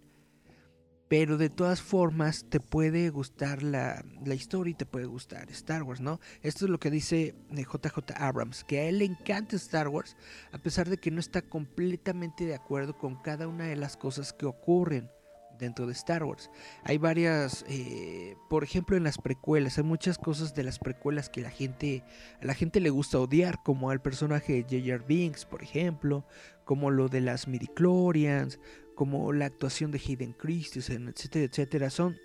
pero 1.08 1.38
de 1.38 1.50
todas 1.50 1.82
formas 1.82 2.46
te 2.50 2.60
puede 2.60 3.10
gustar 3.10 3.64
la, 3.64 4.04
historia 4.26 4.72
y 4.72 4.76
te 4.76 4.86
puede 4.86 5.06
gustar 5.06 5.50
Star 5.52 5.84
Wars, 5.84 6.02
¿no? 6.02 6.20
Esto 6.42 6.66
es 6.66 6.72
lo 6.72 6.80
que 6.80 6.92
dice 6.92 7.34
JJ 7.52 7.98
eh, 7.98 8.14
Abrams, 8.18 8.64
que 8.64 8.80
a 8.80 8.84
él 8.84 9.00
le 9.00 9.06
encanta 9.06 9.56
Star 9.56 9.88
Wars, 9.88 10.18
a 10.52 10.58
pesar 10.58 10.90
de 10.90 10.98
que 10.98 11.12
no 11.12 11.20
está 11.20 11.42
completamente 11.42 12.46
de 12.46 12.56
acuerdo 12.56 12.98
con 12.98 13.22
cada 13.22 13.48
una 13.48 13.66
de 13.66 13.76
las 13.76 13.96
cosas 13.96 14.34
que 14.34 14.46
ocurren 14.46 15.10
dentro 15.58 15.88
de 15.88 15.94
Star 15.94 16.24
Wars. 16.24 16.50
Hay 16.84 16.98
varias, 16.98 17.66
eh, 17.68 18.36
por 18.50 18.64
ejemplo, 18.64 18.96
en 18.96 19.04
las 19.04 19.18
precuelas, 19.18 19.78
hay 19.78 19.84
muchas 19.84 20.18
cosas 20.18 20.54
de 20.54 20.64
las 20.64 20.80
precuelas 20.80 21.30
que 21.30 21.42
la 21.42 21.50
gente, 21.50 22.04
a 22.42 22.46
la 22.46 22.54
gente 22.54 22.80
le 22.80 22.90
gusta 22.90 23.20
odiar, 23.20 23.64
como 23.64 23.90
al 23.90 24.02
personaje 24.02 24.54
de 24.54 24.64
J.R. 24.64 25.04
Binks, 25.08 25.46
por 25.46 25.64
ejemplo, 25.64 26.26
como 26.64 26.92
lo 26.92 27.08
de 27.08 27.22
las 27.22 27.48
midichlorians, 27.48 28.60
como 28.98 29.32
la 29.32 29.46
actuación 29.46 29.92
de 29.92 30.00
Hayden 30.00 30.34
Christensen, 30.34 31.08
etcétera, 31.08 31.46
etcétera. 31.46 31.90
Son 31.92 32.18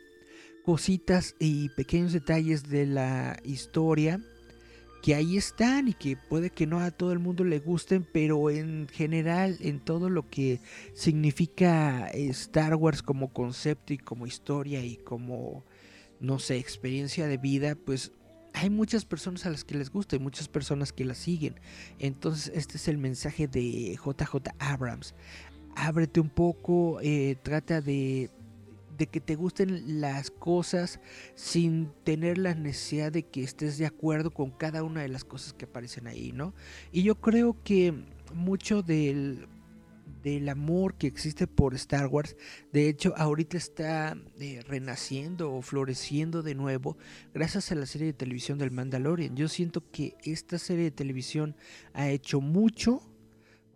cositas 0.65 1.37
y 1.39 1.69
pequeños 1.69 2.15
detalles 2.15 2.67
de 2.71 2.87
la 2.87 3.39
historia 3.45 4.19
que 5.03 5.15
ahí 5.15 5.37
están 5.37 5.89
y 5.89 5.93
que 5.93 6.17
puede 6.17 6.49
que 6.49 6.67
no 6.67 6.81
a 6.81 6.91
todo 6.91 7.13
el 7.13 7.19
mundo 7.19 7.45
le 7.45 7.59
gusten, 7.59 8.09
pero 8.11 8.49
en 8.49 8.89
general 8.89 9.59
en 9.61 9.81
todo 9.81 10.09
lo 10.09 10.31
que 10.31 10.61
significa 10.95 12.09
Star 12.09 12.75
Wars 12.77 13.03
como 13.03 13.35
concepto 13.35 13.93
y 13.93 13.99
como 13.99 14.27
historia 14.27 14.83
y 14.83 14.97
como, 14.97 15.65
no 16.21 16.39
sé, 16.39 16.57
experiencia 16.57 17.27
de 17.27 17.37
vida, 17.37 17.75
pues 17.75 18.13
hay 18.55 18.71
muchas 18.71 19.05
personas 19.05 19.45
a 19.45 19.51
las 19.51 19.65
que 19.65 19.75
les 19.75 19.91
gusta 19.91 20.17
y 20.17 20.21
muchas 20.21 20.49
personas 20.49 20.93
que 20.93 21.05
la 21.05 21.15
siguen. 21.15 21.61
Entonces 21.99 22.51
este 22.55 22.79
es 22.79 22.89
el 22.89 22.97
mensaje 22.97 23.47
de 23.47 23.99
JJ 24.03 24.37
Abrams 24.59 25.15
ábrete 25.75 26.21
un 26.21 26.31
poco, 26.31 27.01
eh, 27.03 27.37
trata 27.43 27.81
de, 27.81 28.31
de 28.97 29.07
que 29.07 29.21
te 29.21 29.35
gusten 29.35 30.01
las 30.01 30.31
cosas 30.31 31.01
sin 31.35 31.91
tener 32.05 32.39
la 32.39 32.55
necesidad 32.55 33.13
de 33.13 33.25
que 33.25 33.43
estés 33.43 33.79
de 33.79 33.87
acuerdo 33.87 34.31
con 34.31 34.51
cada 34.51 34.83
una 34.83 35.03
de 35.03 35.09
las 35.09 35.25
cosas 35.25 35.53
que 35.53 35.65
aparecen 35.65 36.07
ahí, 36.07 36.33
¿no? 36.33 36.55
Y 36.93 37.03
yo 37.03 37.21
creo 37.21 37.57
que 37.65 37.95
mucho 38.35 38.83
del, 38.83 39.47
del 40.23 40.49
amor 40.49 40.95
que 40.95 41.07
existe 41.07 41.47
por 41.47 41.75
Star 41.75 42.07
Wars, 42.07 42.37
de 42.73 42.89
hecho 42.89 43.15
ahorita 43.17 43.57
está 43.57 44.17
eh, 44.39 44.61
renaciendo 44.67 45.53
o 45.53 45.63
floreciendo 45.63 46.43
de 46.43 46.55
nuevo 46.55 46.97
gracias 47.35 47.73
a 47.73 47.75
la 47.75 47.87
serie 47.87 48.09
de 48.09 48.13
televisión 48.13 48.59
del 48.59 48.71
Mandalorian. 48.71 49.37
Yo 49.37 49.49
siento 49.49 49.91
que 49.91 50.15
esta 50.23 50.59
serie 50.59 50.85
de 50.85 50.91
televisión 50.91 51.57
ha 51.93 52.09
hecho 52.09 52.41
mucho 52.41 53.03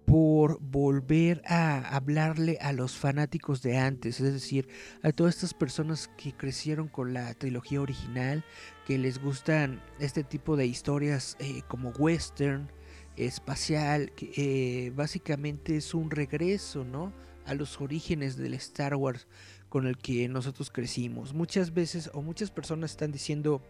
por 0.06 0.60
volver 0.60 1.42
a 1.46 1.94
hablarle 1.94 2.58
a 2.60 2.72
los 2.72 2.96
fanáticos 2.96 3.60
de 3.60 3.76
antes, 3.76 4.20
es 4.20 4.32
decir, 4.32 4.68
a 5.02 5.10
todas 5.12 5.34
estas 5.34 5.52
personas 5.52 6.08
que 6.16 6.32
crecieron 6.32 6.88
con 6.88 7.12
la 7.12 7.34
trilogía 7.34 7.80
original, 7.80 8.44
que 8.86 8.98
les 8.98 9.20
gustan 9.20 9.82
este 9.98 10.22
tipo 10.22 10.56
de 10.56 10.66
historias 10.66 11.36
eh, 11.40 11.62
como 11.68 11.90
western, 11.90 12.70
espacial, 13.16 14.12
que 14.12 14.30
eh, 14.36 14.92
básicamente 14.94 15.76
es 15.76 15.92
un 15.94 16.10
regreso, 16.10 16.84
¿no? 16.84 17.12
A 17.44 17.54
los 17.54 17.80
orígenes 17.80 18.36
del 18.36 18.54
Star 18.54 18.94
Wars 18.94 19.26
con 19.68 19.86
el 19.86 19.96
que 19.98 20.28
nosotros 20.28 20.70
crecimos. 20.70 21.34
Muchas 21.34 21.74
veces 21.74 22.10
o 22.14 22.22
muchas 22.22 22.50
personas 22.50 22.92
están 22.92 23.12
diciendo 23.12 23.62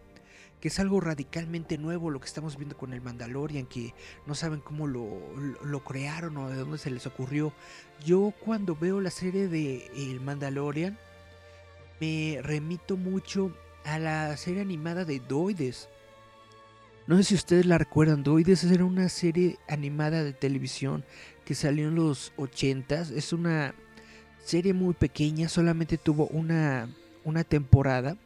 que 0.59 0.69
es 0.69 0.79
algo 0.79 0.99
radicalmente 0.99 1.77
nuevo 1.77 2.09
lo 2.09 2.19
que 2.19 2.25
estamos 2.25 2.57
viendo 2.57 2.77
con 2.77 2.93
el 2.93 3.01
Mandalorian, 3.01 3.67
que 3.67 3.93
no 4.25 4.33
saben 4.33 4.59
cómo 4.59 4.87
lo, 4.87 5.83
crearon 5.85 6.37
o 6.37 6.49
de 6.49 6.55
dónde 6.55 6.77
se 6.77 6.89
les 6.89 7.05
ocurrió. 7.05 7.53
Yo 8.03 8.33
cuando 8.43 8.75
veo 8.75 8.99
la 8.99 9.11
serie 9.11 9.47
de 9.47 9.87
El 9.95 10.19
Mandalorian, 10.21 10.97
me 11.99 12.39
remito 12.41 12.97
mucho 12.97 13.55
a 13.83 13.99
la 13.99 14.35
serie 14.37 14.61
animada 14.61 15.05
de 15.05 15.19
Doides. 15.19 15.89
No 17.05 17.17
sé 17.17 17.23
si 17.23 17.35
ustedes 17.35 17.65
la 17.65 17.77
recuerdan, 17.77 18.23
Doides 18.23 18.63
era 18.65 18.83
una 18.83 19.09
serie 19.09 19.57
animada 19.67 20.23
de 20.23 20.33
televisión 20.33 21.05
que 21.45 21.55
salió 21.55 21.87
en 21.87 21.95
los 21.95 22.33
80s. 22.37 23.11
Es 23.11 23.31
una 23.31 23.73
serie 24.43 24.73
muy 24.73 24.93
pequeña, 24.93 25.49
solamente 25.49 25.97
tuvo 25.97 26.27
una, 26.27 26.89
una 27.23 27.43
temporada, 27.43 28.17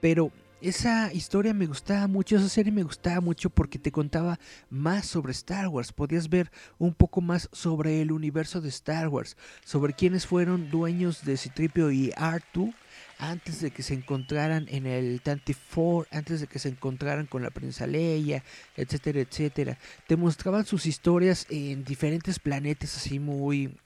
pero 0.00 0.32
esa 0.62 1.12
historia 1.12 1.52
me 1.52 1.66
gustaba 1.66 2.06
mucho, 2.06 2.36
esa 2.36 2.48
serie 2.48 2.70
me 2.70 2.84
gustaba 2.84 3.20
mucho 3.20 3.50
porque 3.50 3.80
te 3.80 3.90
contaba 3.90 4.38
más 4.70 5.06
sobre 5.06 5.32
Star 5.32 5.66
Wars, 5.66 5.92
podías 5.92 6.28
ver 6.28 6.52
un 6.78 6.94
poco 6.94 7.20
más 7.20 7.48
sobre 7.52 8.00
el 8.00 8.12
universo 8.12 8.60
de 8.60 8.68
Star 8.68 9.08
Wars, 9.08 9.36
sobre 9.64 9.92
quiénes 9.92 10.26
fueron 10.26 10.70
dueños 10.70 11.24
de 11.24 11.36
Citripio 11.36 11.90
y 11.90 12.10
R2 12.12 12.74
antes 13.18 13.60
de 13.60 13.72
que 13.72 13.82
se 13.82 13.94
encontraran 13.94 14.66
en 14.68 14.86
el 14.86 15.20
Tantive 15.20 15.58
4, 15.74 16.06
antes 16.16 16.40
de 16.40 16.46
que 16.46 16.58
se 16.58 16.68
encontraran 16.68 17.26
con 17.26 17.42
la 17.42 17.50
princesa 17.50 17.86
Leia, 17.86 18.44
etcétera, 18.76 19.20
etcétera. 19.20 19.78
Te 20.06 20.16
mostraban 20.16 20.64
sus 20.64 20.86
historias 20.86 21.46
en 21.50 21.84
diferentes 21.84 22.38
planetas 22.38 22.96
así 22.96 23.18
muy 23.18 23.76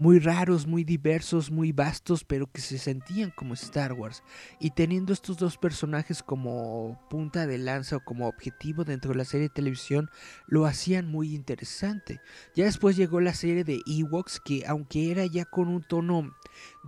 muy 0.00 0.18
raros, 0.18 0.66
muy 0.66 0.82
diversos, 0.82 1.50
muy 1.50 1.72
vastos, 1.72 2.24
pero 2.24 2.50
que 2.50 2.62
se 2.62 2.78
sentían 2.78 3.30
como 3.30 3.52
Star 3.52 3.92
Wars. 3.92 4.22
Y 4.58 4.70
teniendo 4.70 5.12
estos 5.12 5.36
dos 5.36 5.58
personajes 5.58 6.22
como 6.22 6.98
punta 7.10 7.46
de 7.46 7.58
lanza 7.58 7.96
o 7.96 8.00
como 8.00 8.26
objetivo 8.26 8.84
dentro 8.84 9.12
de 9.12 9.18
la 9.18 9.26
serie 9.26 9.48
de 9.48 9.54
televisión, 9.54 10.08
lo 10.46 10.64
hacían 10.64 11.06
muy 11.06 11.34
interesante. 11.34 12.18
Ya 12.56 12.64
después 12.64 12.96
llegó 12.96 13.20
la 13.20 13.34
serie 13.34 13.62
de 13.62 13.82
Ewoks, 13.86 14.40
que 14.40 14.64
aunque 14.66 15.10
era 15.10 15.26
ya 15.26 15.44
con 15.44 15.68
un 15.68 15.82
tono 15.82 16.34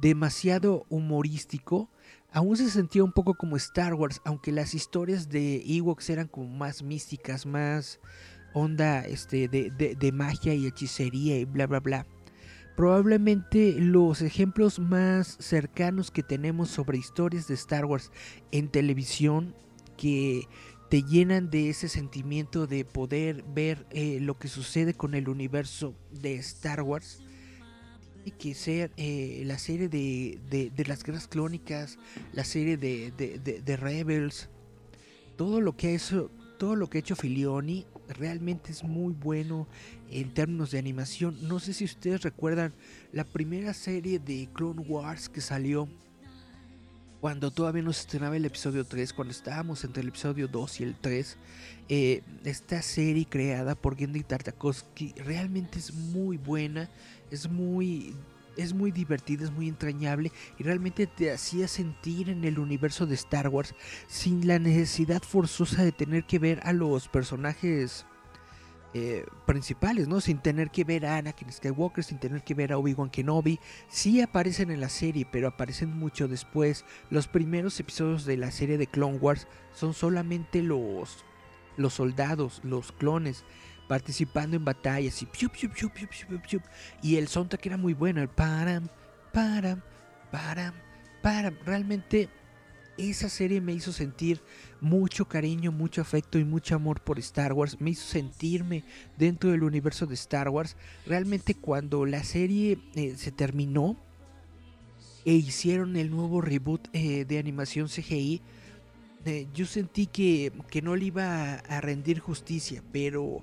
demasiado 0.00 0.86
humorístico, 0.88 1.90
aún 2.32 2.56
se 2.56 2.70
sentía 2.70 3.04
un 3.04 3.12
poco 3.12 3.34
como 3.34 3.58
Star 3.58 3.92
Wars, 3.92 4.22
aunque 4.24 4.52
las 4.52 4.72
historias 4.72 5.28
de 5.28 5.62
Ewoks 5.66 6.08
eran 6.08 6.28
como 6.28 6.48
más 6.48 6.82
místicas, 6.82 7.44
más 7.44 8.00
onda 8.54 9.00
este, 9.00 9.48
de, 9.48 9.70
de 9.70 10.12
magia 10.12 10.54
y 10.54 10.66
hechicería 10.66 11.36
y 11.36 11.44
bla 11.44 11.66
bla 11.66 11.80
bla. 11.80 12.06
Probablemente 12.76 13.74
los 13.78 14.22
ejemplos 14.22 14.78
más 14.78 15.36
cercanos 15.40 16.10
que 16.10 16.22
tenemos 16.22 16.70
sobre 16.70 16.98
historias 16.98 17.46
de 17.46 17.54
Star 17.54 17.84
Wars 17.84 18.10
en 18.50 18.68
televisión 18.68 19.54
que 19.96 20.48
te 20.88 21.02
llenan 21.02 21.50
de 21.50 21.70
ese 21.70 21.88
sentimiento 21.88 22.66
de 22.66 22.84
poder 22.84 23.44
ver 23.54 23.86
eh, 23.90 24.18
lo 24.20 24.38
que 24.38 24.48
sucede 24.48 24.94
con 24.94 25.14
el 25.14 25.28
universo 25.28 25.94
de 26.10 26.34
Star 26.36 26.82
Wars 26.82 27.22
tiene 28.22 28.38
que 28.38 28.54
ser 28.54 28.92
eh, 28.96 29.42
la 29.46 29.58
serie 29.58 29.88
de, 29.88 30.38
de, 30.50 30.84
las 30.84 31.02
guerras 31.02 31.26
clónicas, 31.26 31.98
la 32.32 32.44
serie 32.44 32.76
de, 32.76 33.10
de, 33.10 33.76
Rebels, 33.76 34.48
todo 35.36 35.60
lo 35.60 35.76
que 35.76 35.88
ha 35.88 35.90
hecho, 35.92 36.30
todo 36.58 36.76
lo 36.76 36.88
que 36.88 36.98
ha 36.98 37.00
hecho 37.00 37.16
Filioni 37.16 37.86
realmente 38.12 38.72
es 38.72 38.84
muy 38.84 39.12
bueno 39.12 39.66
en 40.10 40.32
términos 40.34 40.70
de 40.70 40.78
animación. 40.78 41.36
No 41.48 41.60
sé 41.60 41.72
si 41.72 41.84
ustedes 41.84 42.22
recuerdan 42.22 42.72
la 43.12 43.24
primera 43.24 43.74
serie 43.74 44.18
de 44.18 44.48
Clone 44.52 44.82
Wars 44.82 45.28
que 45.28 45.40
salió 45.40 45.88
cuando 47.22 47.52
todavía 47.52 47.82
no 47.82 47.92
se 47.92 48.00
estrenaba 48.00 48.36
el 48.36 48.44
episodio 48.44 48.84
3, 48.84 49.12
cuando 49.12 49.30
estábamos 49.30 49.84
entre 49.84 50.02
el 50.02 50.08
episodio 50.08 50.48
2 50.48 50.80
y 50.80 50.82
el 50.82 50.96
3, 50.96 51.36
eh, 51.88 52.22
esta 52.44 52.82
serie 52.82 53.26
creada 53.28 53.76
por 53.76 53.96
Gendy 53.96 54.24
Tartakovsky 54.24 55.12
realmente 55.18 55.78
es 55.78 55.94
muy 55.94 56.36
buena, 56.36 56.90
es 57.30 57.48
muy 57.48 58.16
es 58.56 58.74
muy 58.74 58.90
divertida, 58.90 59.44
es 59.44 59.50
muy 59.50 59.68
entrañable 59.68 60.32
y 60.58 60.62
realmente 60.62 61.06
te 61.06 61.32
hacía 61.32 61.68
sentir 61.68 62.30
en 62.30 62.44
el 62.44 62.58
universo 62.58 63.06
de 63.06 63.14
Star 63.14 63.48
Wars 63.48 63.74
sin 64.06 64.46
la 64.46 64.58
necesidad 64.58 65.22
forzosa 65.22 65.84
de 65.84 65.92
tener 65.92 66.24
que 66.24 66.38
ver 66.38 66.60
a 66.64 66.72
los 66.72 67.08
personajes 67.08 68.06
eh, 68.94 69.24
principales, 69.46 70.06
¿no? 70.06 70.20
Sin 70.20 70.38
tener 70.38 70.70
que 70.70 70.84
ver 70.84 71.06
a 71.06 71.16
Anakin 71.16 71.50
Skywalker, 71.50 72.04
sin 72.04 72.18
tener 72.18 72.44
que 72.44 72.52
ver 72.52 72.72
a 72.72 72.78
Obi-Wan 72.78 73.08
Kenobi. 73.08 73.58
Sí 73.88 74.20
aparecen 74.20 74.70
en 74.70 74.82
la 74.82 74.90
serie, 74.90 75.26
pero 75.30 75.48
aparecen 75.48 75.96
mucho 75.96 76.28
después. 76.28 76.84
Los 77.08 77.26
primeros 77.26 77.80
episodios 77.80 78.26
de 78.26 78.36
la 78.36 78.50
serie 78.50 78.76
de 78.76 78.86
Clone 78.86 79.16
Wars 79.16 79.46
son 79.72 79.94
solamente 79.94 80.62
los, 80.62 81.24
los 81.78 81.94
soldados, 81.94 82.60
los 82.64 82.92
clones, 82.92 83.44
participando 83.88 84.56
en 84.56 84.64
batallas 84.64 85.22
y 85.22 85.28
Y 87.02 87.16
el 87.16 87.28
soundtrack 87.28 87.66
era 87.66 87.76
muy 87.76 87.94
bueno, 87.94 88.22
el 88.22 88.28
param, 88.28 88.88
param, 89.32 89.82
param, 90.30 90.74
param. 91.22 91.56
Realmente 91.64 92.28
esa 92.98 93.28
serie 93.28 93.60
me 93.60 93.72
hizo 93.72 93.92
sentir 93.92 94.40
mucho 94.80 95.26
cariño, 95.26 95.72
mucho 95.72 96.00
afecto 96.00 96.38
y 96.38 96.44
mucho 96.44 96.74
amor 96.74 97.00
por 97.00 97.18
Star 97.18 97.52
Wars. 97.52 97.80
Me 97.80 97.90
hizo 97.90 98.06
sentirme 98.06 98.84
dentro 99.16 99.50
del 99.50 99.62
universo 99.62 100.06
de 100.06 100.14
Star 100.14 100.48
Wars. 100.48 100.76
Realmente 101.06 101.54
cuando 101.54 102.04
la 102.06 102.22
serie 102.24 102.78
eh, 102.94 103.14
se 103.16 103.32
terminó 103.32 103.96
e 105.24 105.32
hicieron 105.34 105.96
el 105.96 106.10
nuevo 106.10 106.40
reboot 106.40 106.88
eh, 106.92 107.24
de 107.24 107.38
animación 107.38 107.88
CGI, 107.88 108.42
eh, 109.24 109.46
yo 109.54 109.66
sentí 109.66 110.06
que, 110.06 110.52
que, 110.70 110.82
no 110.82 110.96
le 110.96 111.06
iba 111.06 111.54
a 111.54 111.80
rendir 111.80 112.18
justicia, 112.18 112.82
pero 112.92 113.40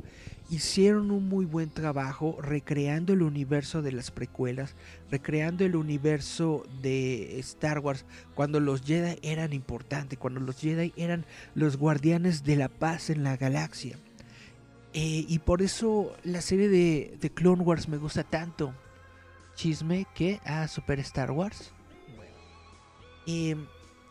hicieron 0.50 1.12
un 1.12 1.30
muy 1.30 1.46
buen 1.46 1.70
trabajo 1.70 2.38
recreando 2.42 3.14
el 3.14 3.22
universo 3.22 3.82
de 3.82 3.92
las 3.92 4.12
precuelas, 4.12 4.76
recreando 5.12 5.64
el 5.64 5.76
universo 5.76 6.64
de 6.82 7.40
Star 7.40 7.80
Wars, 7.80 8.06
cuando 8.36 8.60
los 8.60 8.82
Jedi 8.82 9.20
eran 9.22 9.54
importantes, 9.54 10.18
cuando 10.18 10.40
los 10.40 10.60
Jedi 10.60 10.92
eran 10.98 11.26
los 11.54 11.78
guardianes 11.78 12.44
de 12.44 12.56
la 12.56 12.68
paz 12.68 13.10
en 13.10 13.24
la 13.24 13.38
galaxia. 13.38 13.98
Eh, 14.94 15.26
y 15.28 15.40
por 15.40 15.62
eso 15.62 16.16
la 16.24 16.42
serie 16.42 16.68
de, 16.68 17.16
de, 17.22 17.30
Clone 17.30 17.62
Wars 17.62 17.88
me 17.88 17.98
gusta 17.98 18.24
tanto. 18.24 18.74
Chisme 19.56 20.08
que 20.16 20.40
a 20.46 20.68
Super 20.68 21.00
Star 21.00 21.32
Wars. 21.32 21.72
Eh, 23.28 23.56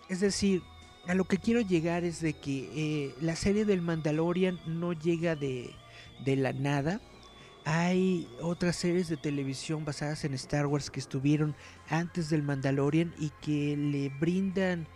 es 0.08 0.20
decir, 0.20 0.62
a 1.08 1.14
lo 1.14 1.24
que 1.24 1.38
quiero 1.38 1.60
llegar 1.60 2.04
es 2.04 2.20
de 2.20 2.34
que 2.34 2.70
eh, 2.76 3.14
la 3.20 3.34
serie 3.34 3.64
del 3.64 3.82
Mandalorian 3.82 4.60
no 4.66 4.92
llega 4.92 5.34
de 5.34 5.74
de 6.24 6.36
la 6.36 6.52
nada. 6.52 7.00
Hay 7.64 8.28
otras 8.40 8.76
series 8.76 9.08
de 9.08 9.16
televisión 9.16 9.84
basadas 9.84 10.24
en 10.24 10.34
Star 10.34 10.66
Wars 10.66 10.90
que 10.90 11.00
estuvieron 11.00 11.54
antes 11.88 12.30
del 12.30 12.42
Mandalorian 12.42 13.12
y 13.18 13.30
que 13.42 13.76
le 13.76 14.08
brindan 14.08 14.86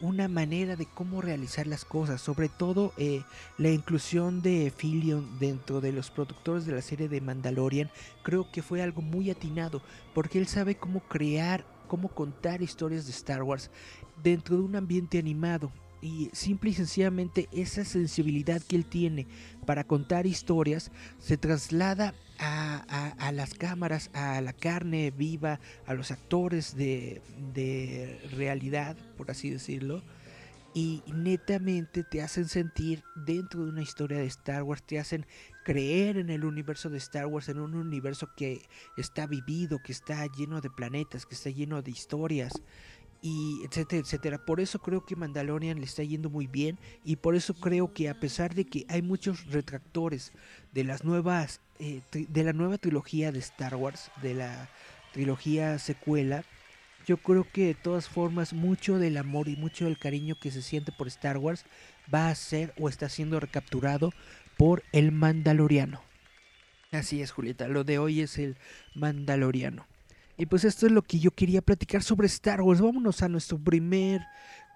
una 0.00 0.28
manera 0.28 0.74
de 0.74 0.86
cómo 0.86 1.20
realizar 1.20 1.66
las 1.66 1.84
cosas, 1.84 2.20
sobre 2.20 2.48
todo 2.48 2.92
eh, 2.96 3.22
la 3.58 3.68
inclusión 3.68 4.42
de 4.42 4.72
Fillion 4.74 5.38
dentro 5.38 5.80
de 5.80 5.92
los 5.92 6.10
productores 6.10 6.66
de 6.66 6.72
la 6.72 6.82
serie 6.82 7.08
de 7.08 7.20
Mandalorian, 7.20 7.90
creo 8.22 8.50
que 8.50 8.62
fue 8.62 8.82
algo 8.82 9.00
muy 9.00 9.30
atinado, 9.30 9.80
porque 10.12 10.38
él 10.38 10.48
sabe 10.48 10.74
cómo 10.74 11.00
crear, 11.00 11.64
cómo 11.86 12.08
contar 12.08 12.62
historias 12.62 13.04
de 13.04 13.12
Star 13.12 13.44
Wars 13.44 13.70
dentro 14.22 14.56
de 14.56 14.62
un 14.62 14.76
ambiente 14.76 15.18
animado 15.18 15.72
y 16.02 16.30
simple 16.32 16.70
y 16.70 16.74
sencillamente 16.74 17.48
esa 17.52 17.84
sensibilidad 17.84 18.60
que 18.60 18.76
él 18.76 18.84
tiene 18.84 19.26
para 19.64 19.84
contar 19.84 20.26
historias 20.26 20.90
se 21.18 21.36
traslada 21.36 22.12
a, 22.38 23.30
las 23.32 23.54
cámaras, 23.54 24.10
a 24.14 24.40
la 24.40 24.52
carne 24.52 25.12
viva, 25.12 25.60
a 25.86 25.94
los 25.94 26.10
actores 26.10 26.76
de, 26.76 27.22
realidad, 28.34 28.96
por 29.16 29.30
así 29.30 29.48
decirlo, 29.48 30.02
y 30.74 31.02
netamente 31.06 32.02
te 32.02 32.20
hacen 32.20 32.48
sentir 32.48 33.04
dentro 33.14 33.62
de 33.62 33.70
una 33.70 33.82
historia 33.82 34.18
de 34.18 34.26
Star 34.26 34.64
Wars, 34.64 34.82
te 34.82 34.98
hacen 34.98 35.24
creer 35.64 36.16
en 36.16 36.30
el 36.30 36.44
universo 36.44 36.90
de 36.90 36.98
Star 36.98 37.26
Wars, 37.26 37.48
en 37.48 37.60
un 37.60 37.74
universo 37.74 38.28
que 38.36 38.62
está 38.96 39.26
vivido, 39.26 39.78
que 39.78 39.92
está 39.92 40.26
lleno 40.26 40.60
de 40.60 40.70
planetas, 40.70 41.26
que 41.26 41.34
está 41.34 41.50
lleno 41.50 41.82
de 41.82 41.92
historias 41.92 42.52
y 43.22 43.64
etcétera, 43.64 44.02
etcétera. 44.02 44.44
Por 44.44 44.60
eso 44.60 44.80
creo 44.80 45.06
que 45.06 45.16
Mandalorian 45.16 45.78
le 45.78 45.84
está 45.84 46.02
yendo 46.02 46.28
muy 46.28 46.48
bien 46.48 46.78
y 47.04 47.16
por 47.16 47.36
eso 47.36 47.54
creo 47.54 47.94
que 47.94 48.08
a 48.08 48.18
pesar 48.18 48.54
de 48.54 48.66
que 48.66 48.84
hay 48.88 49.00
muchos 49.00 49.46
retractores 49.46 50.32
de 50.72 50.84
las 50.84 51.04
nuevas, 51.04 51.60
eh, 51.78 52.02
de 52.12 52.44
la 52.44 52.52
nueva 52.52 52.78
trilogía 52.78 53.30
de 53.30 53.38
Star 53.38 53.76
Wars, 53.76 54.10
de 54.20 54.34
la 54.34 54.68
trilogía 55.12 55.78
secuela, 55.78 56.44
yo 57.06 57.16
creo 57.16 57.46
que 57.50 57.66
de 57.66 57.74
todas 57.74 58.08
formas 58.08 58.52
mucho 58.52 58.98
del 58.98 59.16
amor 59.16 59.48
y 59.48 59.56
mucho 59.56 59.84
del 59.84 59.98
cariño 59.98 60.36
que 60.40 60.50
se 60.50 60.62
siente 60.62 60.92
por 60.92 61.06
Star 61.08 61.38
Wars 61.38 61.64
va 62.12 62.28
a 62.28 62.34
ser 62.34 62.74
o 62.78 62.88
está 62.88 63.08
siendo 63.08 63.40
recapturado 63.40 64.12
por 64.56 64.82
el 64.92 65.12
Mandaloriano. 65.12 66.02
Así 66.90 67.22
es, 67.22 67.30
Julieta, 67.30 67.68
lo 67.68 67.84
de 67.84 67.98
hoy 67.98 68.20
es 68.20 68.38
el 68.38 68.56
Mandaloriano. 68.94 69.86
Y 70.36 70.46
pues 70.46 70.64
esto 70.64 70.86
es 70.86 70.92
lo 70.92 71.02
que 71.02 71.18
yo 71.18 71.30
quería 71.30 71.62
platicar 71.62 72.02
sobre 72.02 72.26
Star 72.26 72.62
Wars. 72.62 72.80
Vámonos 72.80 73.22
a 73.22 73.28
nuestro 73.28 73.58
primer 73.58 74.22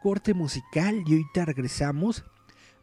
corte 0.03 0.35
musical 0.35 1.03
y 1.07 1.13
ahorita 1.13 1.45
regresamos. 1.45 2.25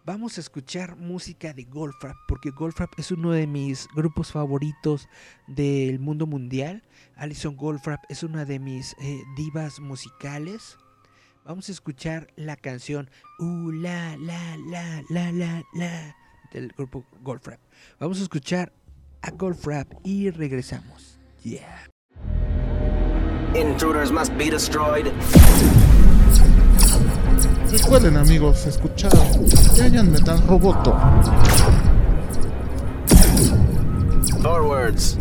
Vamos 0.05 0.38
a 0.38 0.41
escuchar 0.41 0.97
música 0.97 1.53
de 1.53 1.63
Goldfrapp, 1.63 2.17
porque 2.27 2.49
Goldfrapp 2.49 2.91
es 2.99 3.12
uno 3.12 3.31
de 3.31 3.47
mis 3.47 3.88
grupos 3.95 4.33
favoritos 4.33 5.07
del 5.47 5.99
mundo 5.99 6.27
mundial. 6.27 6.83
Alison 7.15 7.55
Goldfrapp 7.55 8.03
es 8.09 8.21
una 8.21 8.43
de 8.43 8.59
mis 8.59 8.97
eh, 8.99 9.23
divas 9.38 9.79
musicales. 9.79 10.77
Vamos 11.45 11.69
a 11.69 11.71
escuchar 11.71 12.27
la 12.36 12.57
canción 12.57 13.09
Uh 13.39 13.71
la 13.71 14.17
la 14.17 14.57
la 14.57 15.03
la 15.09 15.31
la 15.31 15.63
la 15.73 16.15
del 16.51 16.73
grupo 16.75 17.05
Goldfrapp. 17.21 17.62
Vamos 17.97 18.19
a 18.19 18.23
escuchar 18.23 18.73
a 19.21 19.31
Goldfrapp 19.31 19.89
y 20.03 20.31
regresamos. 20.31 21.17
Yeah. 21.43 21.92
Intruders 23.55 24.11
must 24.11 24.35
be 24.37 24.49
destroyed. 24.49 25.11
Recuerden 27.71 28.17
amigos, 28.17 28.65
escuchar 28.65 29.11
Giant 29.75 30.11
Metal 30.11 30.39
Roboto. 30.47 30.95
Forwards. 34.41 35.17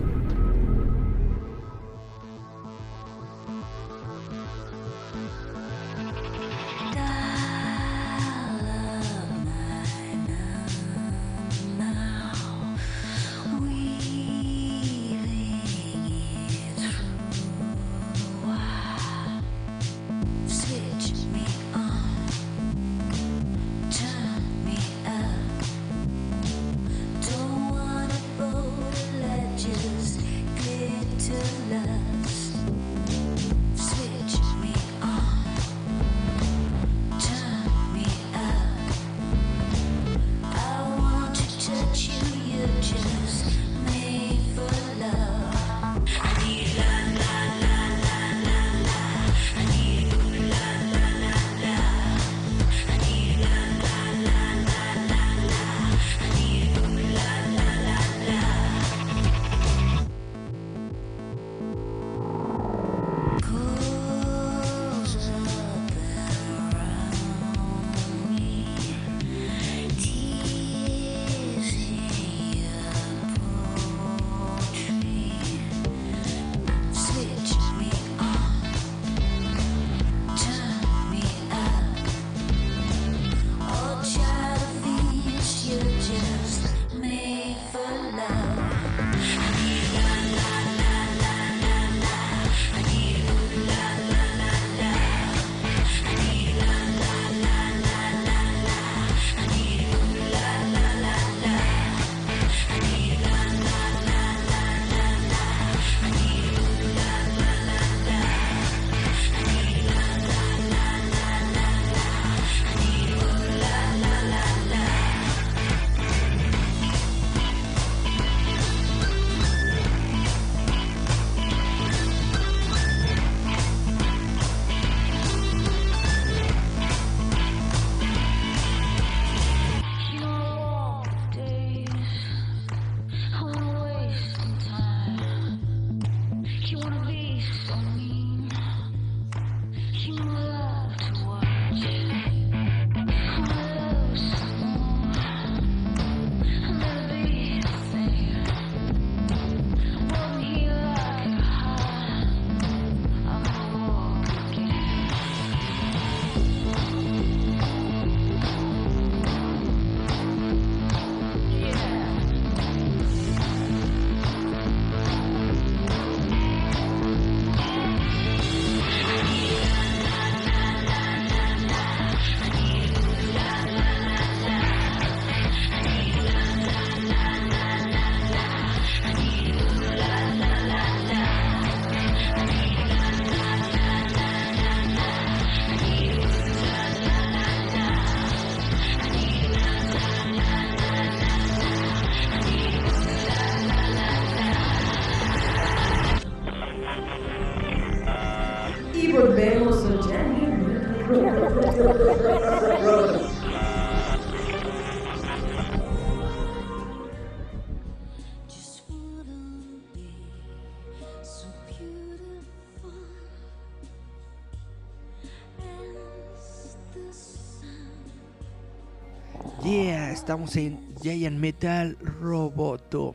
Estamos 220.33 220.57
en 220.57 220.95
Giant 221.03 221.39
Metal 221.39 221.95
Roboto. 222.01 223.15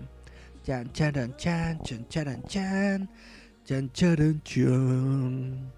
Chan 0.64 0.94
charan 0.94 1.36
chan, 1.36 1.82
chan 1.82 2.06
charan 2.08 2.44
chan, 2.44 3.10
chan 3.66 3.92
charan 3.92 4.42
chan. 4.44 5.74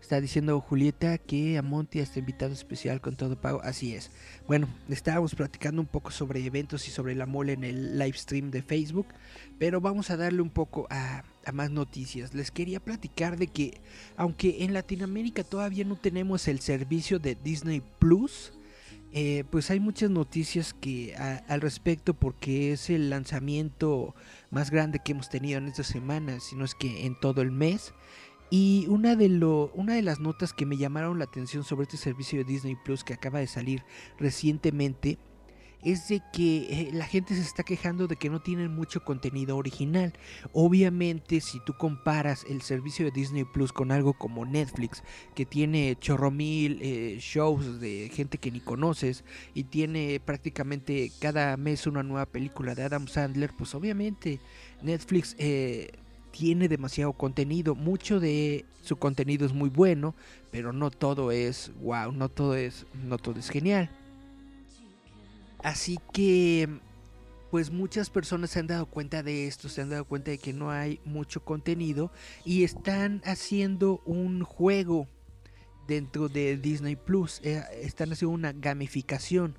Está 0.00 0.20
diciendo 0.20 0.60
Julieta 0.60 1.18
que 1.18 1.56
a 1.56 1.62
Monty 1.62 2.00
está 2.00 2.18
invitado 2.18 2.52
especial 2.52 3.00
con 3.00 3.14
todo 3.14 3.40
pago. 3.40 3.60
Así 3.62 3.94
es. 3.94 4.10
Bueno, 4.48 4.68
estábamos 4.88 5.36
platicando 5.36 5.80
un 5.80 5.86
poco 5.86 6.10
sobre 6.10 6.44
eventos 6.44 6.88
y 6.88 6.90
sobre 6.90 7.14
la 7.14 7.26
mole 7.26 7.52
en 7.52 7.62
el 7.62 7.96
live 7.96 8.18
stream 8.18 8.50
de 8.50 8.62
Facebook. 8.62 9.06
Pero 9.60 9.80
vamos 9.80 10.10
a 10.10 10.16
darle 10.16 10.42
un 10.42 10.50
poco 10.50 10.88
a, 10.90 11.22
a 11.46 11.52
más 11.52 11.70
noticias. 11.70 12.34
Les 12.34 12.50
quería 12.50 12.80
platicar 12.80 13.38
de 13.38 13.46
que, 13.46 13.80
aunque 14.16 14.64
en 14.64 14.72
Latinoamérica 14.74 15.44
todavía 15.44 15.84
no 15.84 15.94
tenemos 15.94 16.48
el 16.48 16.58
servicio 16.58 17.20
de 17.20 17.36
Disney 17.36 17.84
Plus, 18.00 18.52
eh, 19.12 19.44
pues 19.50 19.70
hay 19.70 19.78
muchas 19.80 20.10
noticias 20.10 20.72
que 20.74 21.14
a- 21.16 21.38
al 21.48 21.60
respecto 21.60 22.14
porque 22.14 22.72
es 22.72 22.88
el 22.90 23.10
lanzamiento 23.10 24.14
más 24.50 24.70
grande 24.70 25.00
que 25.04 25.12
hemos 25.12 25.28
tenido 25.28 25.58
en 25.58 25.68
esta 25.68 25.84
semana, 25.84 26.40
si 26.40 26.56
no 26.56 26.64
es 26.64 26.74
que 26.74 27.04
en 27.06 27.18
todo 27.20 27.42
el 27.42 27.50
mes. 27.50 27.92
Y 28.50 28.86
una 28.88 29.16
de, 29.16 29.28
lo, 29.30 29.70
una 29.74 29.94
de 29.94 30.02
las 30.02 30.20
notas 30.20 30.52
que 30.52 30.66
me 30.66 30.76
llamaron 30.76 31.18
la 31.18 31.24
atención 31.24 31.64
sobre 31.64 31.84
este 31.84 31.96
servicio 31.96 32.38
de 32.38 32.44
Disney 32.44 32.76
Plus 32.84 33.02
que 33.04 33.14
acaba 33.14 33.38
de 33.38 33.46
salir 33.46 33.82
recientemente 34.18 35.18
es 35.82 36.08
de 36.08 36.22
que 36.32 36.58
eh, 36.70 36.90
la 36.92 37.06
gente 37.06 37.34
se 37.34 37.40
está 37.40 37.62
quejando 37.64 38.06
de 38.06 38.16
que 38.16 38.30
no 38.30 38.40
tienen 38.40 38.74
mucho 38.74 39.04
contenido 39.04 39.56
original. 39.56 40.12
Obviamente, 40.52 41.40
si 41.40 41.60
tú 41.60 41.74
comparas 41.74 42.44
el 42.48 42.62
servicio 42.62 43.04
de 43.04 43.10
Disney 43.10 43.44
Plus 43.44 43.72
con 43.72 43.90
algo 43.90 44.12
como 44.12 44.44
Netflix, 44.44 45.02
que 45.34 45.44
tiene 45.44 45.96
chorro 46.00 46.30
mil 46.30 46.78
eh, 46.82 47.16
shows 47.20 47.80
de 47.80 48.10
gente 48.12 48.38
que 48.38 48.50
ni 48.50 48.60
conoces 48.60 49.24
y 49.54 49.64
tiene 49.64 50.20
prácticamente 50.24 51.10
cada 51.20 51.56
mes 51.56 51.86
una 51.86 52.02
nueva 52.02 52.26
película 52.26 52.74
de 52.74 52.84
Adam 52.84 53.08
Sandler, 53.08 53.50
pues 53.56 53.74
obviamente 53.74 54.40
Netflix 54.82 55.34
eh, 55.38 55.90
tiene 56.30 56.68
demasiado 56.68 57.12
contenido. 57.12 57.74
Mucho 57.74 58.20
de 58.20 58.64
su 58.82 58.96
contenido 58.96 59.46
es 59.46 59.52
muy 59.52 59.68
bueno, 59.68 60.14
pero 60.50 60.72
no 60.72 60.90
todo 60.90 61.32
es 61.32 61.72
wow, 61.80 62.12
no 62.12 62.28
todo 62.28 62.54
es, 62.54 62.86
no 63.04 63.18
todo 63.18 63.38
es 63.38 63.50
genial. 63.50 63.90
Así 65.62 65.98
que, 66.12 66.68
pues 67.50 67.70
muchas 67.70 68.10
personas 68.10 68.50
se 68.50 68.58
han 68.58 68.66
dado 68.66 68.86
cuenta 68.86 69.22
de 69.22 69.46
esto, 69.46 69.68
se 69.68 69.82
han 69.82 69.90
dado 69.90 70.04
cuenta 70.04 70.30
de 70.30 70.38
que 70.38 70.52
no 70.52 70.70
hay 70.70 71.00
mucho 71.04 71.44
contenido 71.44 72.10
y 72.44 72.64
están 72.64 73.22
haciendo 73.24 74.00
un 74.04 74.42
juego 74.42 75.06
dentro 75.86 76.28
de 76.28 76.56
Disney 76.56 76.96
Plus. 76.96 77.40
eh, 77.44 77.62
están 77.82 78.12
haciendo 78.12 78.34
una 78.34 78.52
gamificación. 78.52 79.54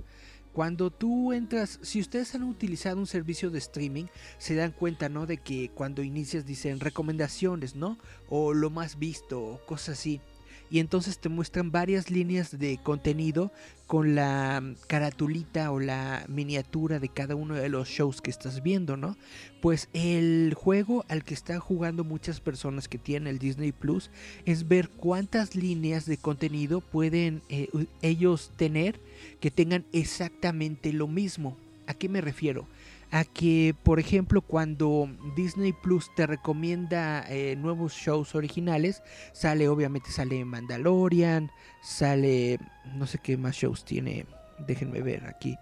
Cuando 0.54 0.92
tú 0.92 1.34
entras, 1.34 1.80
si 1.82 2.00
ustedes 2.00 2.36
han 2.36 2.44
utilizado 2.44 2.98
un 2.98 3.08
servicio 3.08 3.50
de 3.50 3.58
streaming, 3.58 4.06
se 4.38 4.54
dan 4.54 4.72
cuenta, 4.72 5.10
¿no? 5.10 5.26
De 5.26 5.38
que 5.38 5.72
cuando 5.74 6.04
inicias 6.04 6.46
dicen 6.46 6.80
recomendaciones, 6.80 7.76
¿no? 7.76 7.98
O 8.30 8.54
lo 8.54 8.70
más 8.70 9.00
visto, 9.00 9.42
o 9.42 9.66
cosas 9.66 9.98
así. 9.98 10.22
Y 10.70 10.80
entonces 10.80 11.20
te 11.20 11.30
muestran 11.30 11.72
varias 11.72 12.10
líneas 12.10 12.58
de 12.58 12.80
contenido 12.82 13.52
con 13.86 14.16
la 14.16 14.60
mm, 14.62 14.76
caratulita 14.88 15.72
o 15.72 15.80
la 15.80 16.26
miniatura 16.28 17.00
de 17.00 17.10
cada 17.10 17.36
uno 17.36 17.56
de 17.56 17.70
los 17.70 17.88
shows 17.88 18.22
que 18.22 18.32
estás 18.32 18.64
viendo, 18.64 18.98
¿no? 18.98 19.18
Pues 19.62 19.90
el 19.94 20.54
juego 20.56 21.06
al 21.10 21.24
que 21.24 21.34
están 21.34 21.60
jugando 21.60 22.04
muchas 22.04 22.40
personas 22.40 22.88
que 22.88 22.98
tienen 22.98 23.28
el 23.28 23.40
Disney 23.40 23.72
Plus 23.72 24.10
es 24.46 24.68
ver 24.68 24.90
cuántas 24.90 25.56
líneas 25.56 26.06
de 26.06 26.18
contenido 26.18 26.82
pueden 26.82 27.42
eh, 27.50 27.68
ellos 28.02 28.52
tener 28.56 29.00
que 29.40 29.52
tengan 29.52 29.86
exactamente 29.94 30.92
lo 30.92 31.08
mismo. 31.08 31.58
¿A 31.86 31.94
qué 31.94 32.10
me 32.10 32.22
refiero? 32.22 32.66
A 33.14 33.26
que, 33.26 33.76
por 33.84 34.00
ejemplo, 34.00 34.42
cuando 34.42 35.08
Disney 35.36 35.72
Plus 35.72 36.10
te 36.16 36.26
recomienda 36.26 37.24
eh, 37.30 37.56
nuevos 37.56 37.94
shows 37.94 38.34
originales, 38.34 39.04
sale, 39.34 39.68
obviamente 39.68 40.10
sale 40.10 40.44
Mandalorian, 40.44 41.52
sale, 41.84 42.58
no 42.96 43.06
sé 43.06 43.20
qué 43.20 43.38
más 43.38 43.56
shows 43.56 43.86
tiene, 43.86 44.26
déjenme 44.66 45.02
ver 45.02 45.28
aquí. 45.28 45.56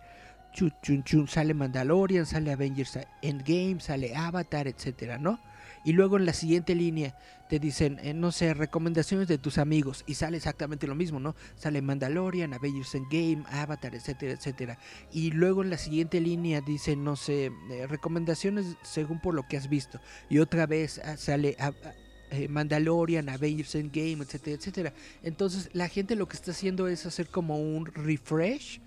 Chun, 0.53 0.73
chun, 0.81 1.03
chun, 1.03 1.27
sale 1.27 1.53
Mandalorian, 1.53 2.25
sale 2.25 2.53
Avengers 2.53 2.97
Endgame, 3.21 3.81
sale 3.81 4.15
Avatar, 4.15 4.69
etcétera, 4.69 5.17
¿no? 5.17 5.37
Y 5.83 5.91
luego 5.91 6.15
en 6.15 6.25
la 6.25 6.33
siguiente 6.33 6.73
línea 6.73 7.15
te 7.51 7.59
dicen, 7.59 7.99
eh, 8.01 8.13
no 8.13 8.31
sé, 8.31 8.53
recomendaciones 8.53 9.27
de 9.27 9.37
tus 9.37 9.57
amigos. 9.57 10.05
Y 10.07 10.13
sale 10.13 10.37
exactamente 10.37 10.87
lo 10.87 10.95
mismo, 10.95 11.19
¿no? 11.19 11.35
Sale 11.57 11.81
Mandalorian, 11.81 12.53
Avengers 12.53 12.95
Endgame, 12.95 13.43
Avatar, 13.49 13.93
etcétera, 13.93 14.31
etcétera. 14.31 14.79
Y 15.11 15.31
luego 15.31 15.61
en 15.61 15.69
la 15.69 15.77
siguiente 15.77 16.21
línea 16.21 16.61
dice, 16.61 16.95
no 16.95 17.17
sé, 17.17 17.51
eh, 17.69 17.87
recomendaciones 17.87 18.77
según 18.83 19.19
por 19.19 19.33
lo 19.33 19.49
que 19.49 19.57
has 19.57 19.67
visto. 19.67 19.99
Y 20.29 20.37
otra 20.37 20.65
vez 20.65 21.01
ah, 21.03 21.17
sale 21.17 21.57
ah, 21.59 21.73
ah, 21.83 21.91
eh, 22.29 22.47
Mandalorian, 22.47 23.27
Avengers 23.27 23.75
Endgame, 23.75 24.23
etcétera, 24.23 24.55
etcétera. 24.55 24.93
Entonces 25.21 25.69
la 25.73 25.89
gente 25.89 26.15
lo 26.15 26.29
que 26.29 26.37
está 26.37 26.51
haciendo 26.51 26.87
es 26.87 27.05
hacer 27.05 27.27
como 27.27 27.57
un 27.57 27.85
refresh 27.85 28.79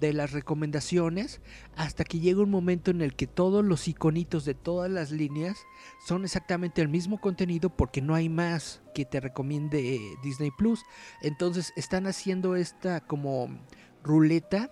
de 0.00 0.12
las 0.12 0.32
recomendaciones 0.32 1.40
hasta 1.76 2.04
que 2.04 2.20
llega 2.20 2.42
un 2.42 2.50
momento 2.50 2.90
en 2.90 3.00
el 3.00 3.14
que 3.14 3.26
todos 3.26 3.64
los 3.64 3.88
iconitos 3.88 4.44
de 4.44 4.54
todas 4.54 4.90
las 4.90 5.10
líneas 5.10 5.58
son 6.06 6.24
exactamente 6.24 6.82
el 6.82 6.88
mismo 6.88 7.20
contenido 7.20 7.70
porque 7.70 8.02
no 8.02 8.14
hay 8.14 8.28
más 8.28 8.82
que 8.94 9.04
te 9.04 9.20
recomiende 9.20 10.00
Disney 10.22 10.50
Plus. 10.50 10.84
Entonces 11.22 11.72
están 11.76 12.06
haciendo 12.06 12.56
esta 12.56 13.00
como 13.00 13.48
ruleta 14.02 14.70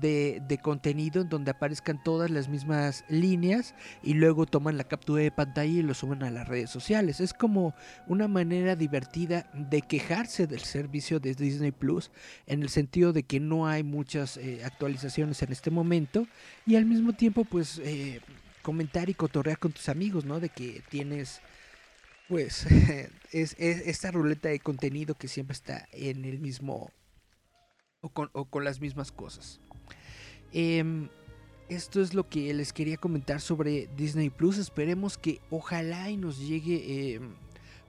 de, 0.00 0.58
contenido 0.62 1.22
en 1.22 1.28
donde 1.28 1.50
aparezcan 1.50 2.02
todas 2.02 2.30
las 2.30 2.48
mismas 2.48 3.04
líneas 3.08 3.74
y 4.02 4.14
luego 4.14 4.46
toman 4.46 4.76
la 4.76 4.84
captura 4.84 5.22
de 5.22 5.30
pantalla 5.30 5.80
y 5.80 5.82
lo 5.82 5.94
suben 5.94 6.22
a 6.22 6.30
las 6.30 6.48
redes 6.48 6.70
sociales. 6.70 7.20
Es 7.20 7.34
como 7.34 7.74
una 8.06 8.28
manera 8.28 8.76
divertida 8.76 9.50
de 9.54 9.82
quejarse 9.82 10.46
del 10.46 10.60
servicio 10.60 11.20
de 11.20 11.34
Disney 11.34 11.72
Plus 11.72 12.10
en 12.46 12.62
el 12.62 12.68
sentido 12.68 13.12
de 13.12 13.22
que 13.22 13.40
no 13.40 13.66
hay 13.66 13.82
muchas 13.82 14.36
eh, 14.36 14.62
actualizaciones 14.64 15.42
en 15.42 15.52
este 15.52 15.70
momento 15.70 16.26
y 16.66 16.76
al 16.76 16.86
mismo 16.86 17.12
tiempo 17.12 17.44
pues 17.44 17.80
eh, 17.84 18.20
comentar 18.62 19.08
y 19.08 19.14
cotorrear 19.14 19.58
con 19.58 19.72
tus 19.72 19.88
amigos, 19.88 20.24
¿no? 20.24 20.40
De 20.40 20.48
que 20.48 20.82
tienes 20.88 21.40
pues 22.28 22.66
es, 23.32 23.56
es 23.58 23.86
esta 23.86 24.10
ruleta 24.10 24.48
de 24.48 24.60
contenido 24.60 25.14
que 25.14 25.28
siempre 25.28 25.54
está 25.54 25.88
en 25.92 26.24
el 26.24 26.38
mismo 26.38 26.90
o 28.00 28.08
con, 28.08 28.30
o 28.32 28.44
con 28.44 28.64
las 28.64 28.80
mismas 28.80 29.12
cosas. 29.12 29.60
Em, 30.52 31.08
esto 31.68 32.00
es 32.00 32.14
lo 32.14 32.28
que 32.28 32.52
les 32.54 32.72
quería 32.72 32.96
comentar 32.96 33.40
sobre 33.40 33.88
Disney 33.96 34.30
Plus. 34.30 34.58
Esperemos 34.58 35.18
que 35.18 35.40
ojalá 35.50 36.10
y 36.10 36.16
nos 36.16 36.38
llegue 36.38 37.14
em, 37.14 37.34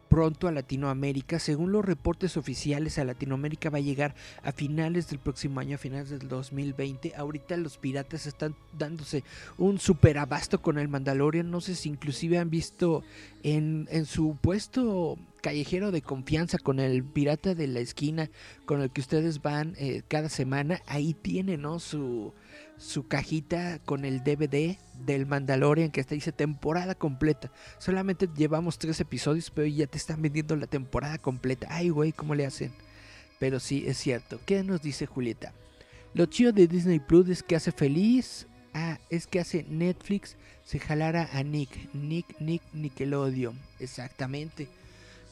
pronto 0.08 0.48
a 0.48 0.52
Latinoamérica. 0.52 1.40
Según 1.40 1.72
los 1.72 1.86
reportes 1.86 2.38
oficiales, 2.38 2.98
a 2.98 3.04
Latinoamérica 3.04 3.70
va 3.70 3.78
a 3.78 3.82
llegar 3.82 4.16
a 4.44 4.52
finales 4.52 5.10
del 5.10 5.20
próximo 5.20 5.60
año, 5.60 5.76
a 5.76 5.80
finales 5.80 6.10
del 6.10 6.28
2020. 6.28 7.14
Ahorita 7.16 7.58
los 7.58 7.78
piratas 7.78 8.26
están 8.26 8.56
dándose 8.78 9.24
un 9.58 9.80
super 9.80 10.18
abasto 10.18 10.62
con 10.62 10.78
el 10.78 10.88
Mandalorian. 10.88 11.52
No 11.52 11.62
sé 11.62 11.76
si 11.76 11.90
inclusive 11.90 12.38
han 12.38 12.50
visto 12.50 13.04
en, 13.44 13.88
en 13.92 14.06
su 14.06 14.38
puesto 14.42 15.18
callejero 15.42 15.92
de 15.92 16.02
confianza 16.02 16.58
con 16.58 16.80
el 16.80 17.04
pirata 17.04 17.56
de 17.56 17.68
la 17.68 17.80
esquina 17.80 18.30
con 18.66 18.82
el 18.82 18.90
que 18.90 19.02
ustedes 19.02 19.42
van 19.42 19.76
eh, 19.78 20.02
cada 20.08 20.30
semana. 20.30 20.82
Ahí 20.88 21.14
tiene, 21.14 21.58
¿no? 21.58 21.80
Su, 21.80 22.34
su 22.78 23.08
cajita 23.08 23.80
con 23.80 24.06
el 24.06 24.24
DVD 24.24 24.78
del 25.06 25.26
Mandalorian 25.26 25.92
que 25.92 26.02
está 26.02 26.16
dice 26.16 26.32
temporada 26.32 26.96
completa. 26.96 27.52
Solamente 27.80 28.30
llevamos 28.36 28.78
tres 28.78 29.00
episodios, 29.00 29.52
pero 29.52 29.68
ya 29.68 29.88
te 29.88 29.98
están 29.98 30.22
vendiendo 30.22 30.56
la 30.56 30.68
temporada 30.68 31.18
completa. 31.18 31.68
Ay, 31.70 31.90
güey, 31.90 32.12
¿cómo 32.12 32.36
le 32.36 32.46
hacen? 32.46 32.72
Pero 33.40 33.60
sí, 33.60 33.86
es 33.88 33.98
cierto. 33.98 34.40
¿Qué 34.46 34.64
nos 34.64 34.82
dice 34.82 35.06
Julieta? 35.06 35.54
Lo 36.14 36.26
chido 36.26 36.52
de 36.52 36.68
Disney 36.68 37.00
Plus 37.00 37.30
es 37.30 37.44
que 37.44 37.56
hace 37.56 37.72
feliz. 37.72 38.48
Ah, 38.74 39.00
es 39.10 39.28
que 39.28 39.40
hace 39.40 39.66
Netflix 39.70 40.36
se 40.64 40.80
jalara 40.80 41.30
a 41.34 41.44
Nick. 41.44 41.94
Nick, 41.94 42.40
Nick, 42.40 42.62
Nickelodeon. 42.74 43.60
Exactamente. 43.80 44.68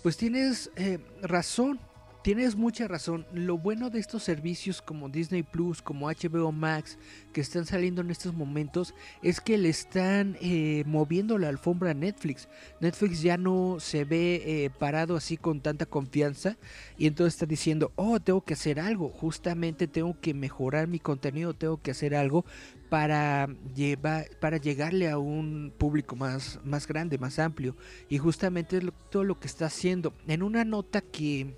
Pues 0.04 0.18
tienes 0.18 0.72
eh, 0.76 1.00
razón. 1.22 1.80
Tienes 2.26 2.56
mucha 2.56 2.88
razón. 2.88 3.24
Lo 3.34 3.60
bueno 3.60 3.92
de 3.92 4.00
estos 4.00 4.24
servicios 4.24 4.82
como 4.82 5.10
Disney 5.10 5.44
Plus, 5.44 5.84
como 5.84 6.08
HBO 6.08 6.52
Max, 6.52 6.98
que 7.32 7.40
están 7.40 7.68
saliendo 7.68 8.02
en 8.02 8.10
estos 8.10 8.34
momentos, 8.34 8.96
es 9.22 9.40
que 9.40 9.60
le 9.60 9.70
están 9.70 10.36
eh, 10.42 10.82
moviendo 10.88 11.38
la 11.38 11.50
alfombra 11.50 11.92
a 11.92 11.94
Netflix. 11.94 12.50
Netflix 12.80 13.22
ya 13.22 13.38
no 13.38 13.78
se 13.80 14.06
ve 14.06 14.42
eh, 14.44 14.72
parado 14.72 15.16
así 15.16 15.38
con 15.38 15.62
tanta 15.62 15.86
confianza 15.86 16.58
y 16.98 17.06
entonces 17.06 17.36
está 17.36 17.46
diciendo, 17.46 17.92
oh, 17.96 18.20
tengo 18.20 18.42
que 18.42 18.56
hacer 18.56 18.80
algo. 18.80 19.10
Justamente 19.10 19.88
tengo 19.88 20.20
que 20.20 20.34
mejorar 20.34 20.88
mi 20.88 20.98
contenido, 20.98 21.54
tengo 21.54 21.80
que 21.80 21.92
hacer 21.92 22.16
algo 22.16 22.44
para 22.90 23.48
llevar, 23.76 24.32
para 24.40 24.58
llegarle 24.58 25.12
a 25.12 25.20
un 25.20 25.72
público 25.78 26.16
más, 26.16 26.60
más 26.64 26.88
grande, 26.88 27.20
más 27.20 27.38
amplio. 27.38 27.76
Y 28.10 28.18
justamente 28.18 28.78
es 28.78 28.84
todo 29.12 29.24
lo 29.24 29.40
que 29.40 29.46
está 29.46 29.68
haciendo. 29.68 30.16
En 30.26 30.42
una 30.42 30.66
nota 30.66 31.02
que 31.02 31.54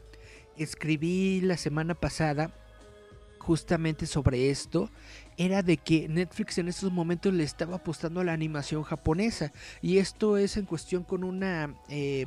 escribí 0.58 1.42
la 1.42 1.58
semana 1.58 1.94
pasada, 1.94 2.52
justamente 3.40 4.06
sobre 4.08 4.50
esto 4.50 4.90
era 5.38 5.62
de 5.62 5.78
que 5.78 6.10
Netflix 6.10 6.58
en 6.58 6.68
estos 6.68 6.92
momentos 6.92 7.34
le 7.34 7.44
estaba 7.44 7.78
apostando 7.78 8.20
a 8.20 8.24
la 8.26 8.34
animación 8.34 8.84
japonesa 8.84 9.54
y 9.82 10.00
esto 10.00 10.38
es 10.38 10.58
en 10.58 10.66
cuestión 10.66 11.04
con 11.04 11.24
una 11.24 11.74
eh, 11.88 12.26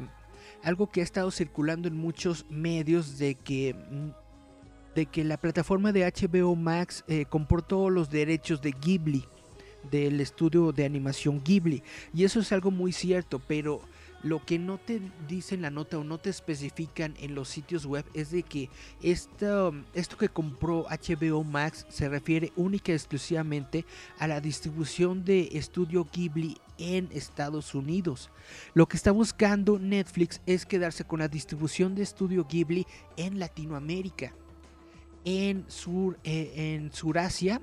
algo 0.62 0.90
que 0.90 1.00
ha 1.00 1.04
estado 1.04 1.30
circulando 1.30 1.88
en 1.88 1.96
muchos 1.96 2.46
medios 2.48 3.18
de 3.18 3.34
que 3.34 3.74
mm, 3.74 4.94
de 4.94 5.06
que 5.06 5.22
la 5.22 5.36
plataforma 5.36 5.92
de 5.92 6.10
HBO 6.10 6.56
Max 6.56 7.04
eh, 7.06 7.26
compró 7.28 7.62
todos 7.62 7.92
los 7.92 8.10
derechos 8.10 8.62
de 8.62 8.72
Ghibli 8.72 9.24
del 9.90 10.20
estudio 10.20 10.72
de 10.72 10.84
animación 10.84 11.42
Ghibli. 11.44 11.82
Y 12.12 12.24
eso 12.24 12.40
es 12.40 12.50
algo 12.52 12.70
muy 12.70 12.92
cierto 12.92 13.40
pero 13.46 13.82
lo 14.22 14.44
que 14.44 14.58
no 14.58 14.78
te 14.78 15.00
dicen 15.28 15.62
la 15.62 15.70
nota 15.70 15.98
o 15.98 16.04
no 16.04 16.18
te 16.18 16.30
especifican 16.30 17.14
en 17.20 17.34
los 17.34 17.48
sitios 17.48 17.86
web 17.86 18.04
es 18.14 18.30
de 18.30 18.42
que 18.42 18.68
esto, 19.02 19.74
esto 19.94 20.16
que 20.16 20.28
compró 20.28 20.86
HBO 20.88 21.42
Max 21.44 21.86
se 21.88 22.08
refiere 22.08 22.52
única 22.56 22.92
y 22.92 22.94
exclusivamente 22.94 23.84
a 24.18 24.26
la 24.26 24.40
distribución 24.40 25.24
de 25.24 25.48
estudio 25.52 26.06
Ghibli 26.12 26.58
en 26.78 27.08
Estados 27.12 27.74
Unidos. 27.74 28.30
Lo 28.74 28.86
que 28.86 28.96
está 28.96 29.10
buscando 29.10 29.78
Netflix 29.78 30.40
es 30.46 30.66
quedarse 30.66 31.04
con 31.04 31.20
la 31.20 31.28
distribución 31.28 31.94
de 31.94 32.02
estudio 32.02 32.46
Ghibli 32.48 32.86
en 33.16 33.38
Latinoamérica, 33.38 34.34
en, 35.24 35.64
Sur, 35.68 36.18
eh, 36.24 36.74
en 36.74 36.92
Surasia 36.92 37.60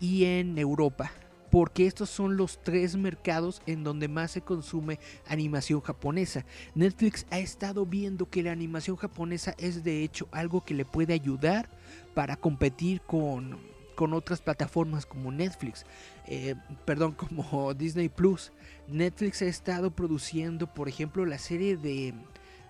y 0.00 0.24
en 0.24 0.58
Europa 0.58 1.12
porque 1.52 1.86
estos 1.86 2.08
son 2.08 2.38
los 2.38 2.62
tres 2.62 2.96
mercados 2.96 3.60
en 3.66 3.84
donde 3.84 4.08
más 4.08 4.30
se 4.30 4.40
consume 4.40 4.98
animación 5.28 5.82
japonesa. 5.82 6.46
Netflix 6.74 7.26
ha 7.30 7.40
estado 7.40 7.84
viendo 7.84 8.30
que 8.30 8.42
la 8.42 8.52
animación 8.52 8.96
japonesa 8.96 9.54
es 9.58 9.84
de 9.84 10.02
hecho 10.02 10.28
algo 10.32 10.64
que 10.64 10.72
le 10.72 10.86
puede 10.86 11.12
ayudar 11.12 11.68
para 12.14 12.36
competir 12.36 13.02
con, 13.02 13.58
con 13.96 14.14
otras 14.14 14.40
plataformas 14.40 15.04
como 15.04 15.30
Netflix, 15.30 15.84
eh, 16.26 16.54
perdón, 16.86 17.12
como 17.12 17.74
Disney 17.78 18.08
Plus. 18.08 18.50
Netflix 18.88 19.42
ha 19.42 19.46
estado 19.46 19.90
produciendo, 19.90 20.72
por 20.72 20.88
ejemplo, 20.88 21.26
la 21.26 21.36
serie 21.36 21.76
de 21.76 22.14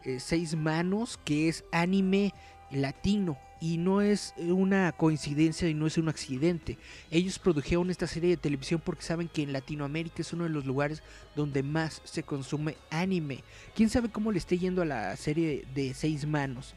eh, 0.03 0.19
Seis 0.19 0.57
Manos, 0.57 1.21
que 1.25 1.49
es 1.49 1.65
anime 1.71 2.35
latino 2.73 3.39
y 3.63 3.79
no 3.79 4.01
es 4.01 4.35
una 4.39 4.91
coincidencia 4.91 5.69
y 5.69 5.75
no 5.75 5.87
es 5.87 5.97
un 5.97 6.09
accidente. 6.09 6.79
Ellos 7.13 7.39
produjeron 7.39 7.91
esta 7.91 8.09
serie 8.09 8.31
de 8.31 8.37
televisión 8.37 8.83
porque 8.85 9.05
saben 9.05 9.29
que 9.29 9.43
en 9.43 9.53
Latinoamérica 9.53 10.23
es 10.23 10.33
uno 10.33 10.45
de 10.45 10.51
los 10.51 10.67
lugares 10.67 11.03
donde 11.37 11.63
más 11.63 12.03
se 12.05 12.25
consume 12.25 12.77
anime. 12.91 13.45
Quién 13.77 13.89
sabe 13.89 14.11
cómo 14.11 14.33
le 14.33 14.39
esté 14.39 14.59
yendo 14.59 14.83
a 14.83 14.87
la 14.87 15.17
serie 15.17 15.65
de 15.75 15.95
seis 15.95 16.27
manos. 16.27 16.75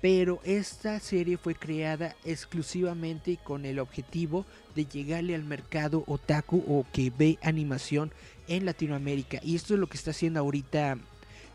Pero 0.00 0.40
esta 0.44 1.00
serie 1.00 1.38
fue 1.38 1.56
creada 1.56 2.14
exclusivamente 2.24 3.36
con 3.42 3.64
el 3.64 3.80
objetivo 3.80 4.46
de 4.76 4.86
llegarle 4.86 5.34
al 5.34 5.42
mercado 5.42 6.04
otaku 6.06 6.62
o 6.68 6.86
que 6.92 7.10
ve 7.10 7.36
animación 7.42 8.12
en 8.46 8.64
Latinoamérica. 8.64 9.40
Y 9.42 9.56
esto 9.56 9.74
es 9.74 9.80
lo 9.80 9.88
que 9.88 9.96
está 9.96 10.12
haciendo 10.12 10.38
ahorita 10.38 10.98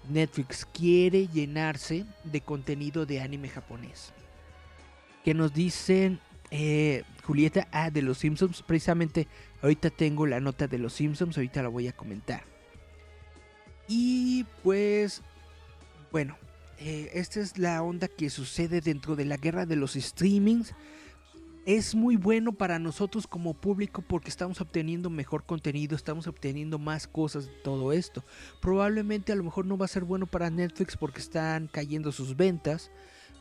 Netflix. 0.09 0.65
Quiere 0.65 1.27
llenarse 1.27 2.05
de 2.23 2.41
contenido 2.41 3.05
de 3.05 3.21
anime 3.21 3.49
japonés 3.49 4.13
que 5.23 5.33
nos 5.33 5.53
dicen 5.53 6.19
eh, 6.51 7.03
Julieta 7.23 7.67
A 7.71 7.89
de 7.89 8.01
los 8.01 8.19
Simpsons. 8.19 8.61
Precisamente 8.61 9.27
ahorita 9.61 9.89
tengo 9.89 10.27
la 10.27 10.39
nota 10.39 10.67
de 10.67 10.77
los 10.77 10.93
Simpsons, 10.93 11.37
ahorita 11.37 11.63
la 11.63 11.69
voy 11.69 11.87
a 11.87 11.93
comentar. 11.93 12.43
Y 13.87 14.45
pues, 14.61 15.21
bueno, 16.11 16.37
eh, 16.77 17.11
esta 17.13 17.39
es 17.39 17.57
la 17.57 17.81
onda 17.81 18.07
que 18.07 18.29
sucede 18.29 18.81
dentro 18.81 19.15
de 19.15 19.25
la 19.25 19.37
guerra 19.37 19.65
de 19.65 19.75
los 19.75 19.93
streamings. 19.93 20.73
Es 21.65 21.95
muy 21.95 22.17
bueno 22.17 22.51
para 22.51 22.77
nosotros 22.77 23.25
como 23.25 23.53
público 23.53 24.01
porque 24.01 24.29
estamos 24.29 24.59
obteniendo 24.59 25.09
mejor 25.09 25.45
contenido, 25.45 25.95
estamos 25.95 26.27
obteniendo 26.27 26.77
más 26.77 27.07
cosas 27.07 27.45
de 27.45 27.53
todo 27.63 27.93
esto. 27.93 28.25
Probablemente 28.61 29.31
a 29.31 29.35
lo 29.35 29.45
mejor 29.45 29.65
no 29.65 29.77
va 29.77 29.85
a 29.85 29.87
ser 29.87 30.03
bueno 30.03 30.27
para 30.27 30.49
Netflix 30.49 30.97
porque 30.97 31.21
están 31.21 31.67
cayendo 31.67 32.11
sus 32.11 32.35
ventas. 32.35 32.91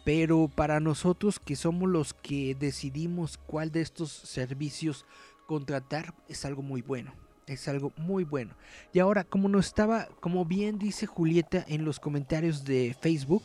Pero 0.05 0.49
para 0.49 0.79
nosotros 0.79 1.41
que 1.41 1.57
somos 1.57 1.89
los 1.89 2.15
que 2.15 2.55
decidimos 2.55 3.39
cuál 3.39 3.73
de 3.73 3.81
estos 3.81 4.13
servicios 4.13 5.05
contratar 5.49 6.15
es 6.29 6.45
algo 6.45 6.63
muy 6.63 6.81
bueno. 6.81 7.13
Es 7.49 7.67
algo 7.67 7.93
muy 7.97 8.23
bueno. 8.23 8.55
Y 8.93 9.01
ahora, 9.01 9.25
como 9.25 9.49
no 9.49 9.59
estaba, 9.59 10.07
como 10.21 10.45
bien 10.45 10.79
dice 10.79 11.07
Julieta 11.07 11.65
en 11.67 11.85
los 11.85 11.99
comentarios 11.99 12.65
de 12.65 12.97
Facebook, 13.01 13.43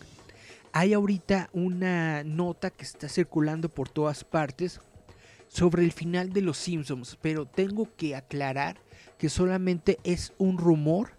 hay 0.78 0.94
ahorita 0.94 1.50
una 1.54 2.24
nota 2.24 2.70
que 2.70 2.84
está 2.84 3.10
circulando 3.10 3.68
por 3.68 3.90
todas 3.90 4.24
partes 4.24 4.80
sobre 5.48 5.84
el 5.84 5.92
final 5.92 6.32
de 6.34 6.42
Los 6.42 6.60
Simpsons, 6.60 7.18
pero 7.20 7.48
tengo 7.48 7.90
que 7.98 8.16
aclarar 8.16 8.78
que 9.18 9.28
solamente 9.28 9.98
es 10.04 10.34
un 10.38 10.60
rumor 10.60 11.14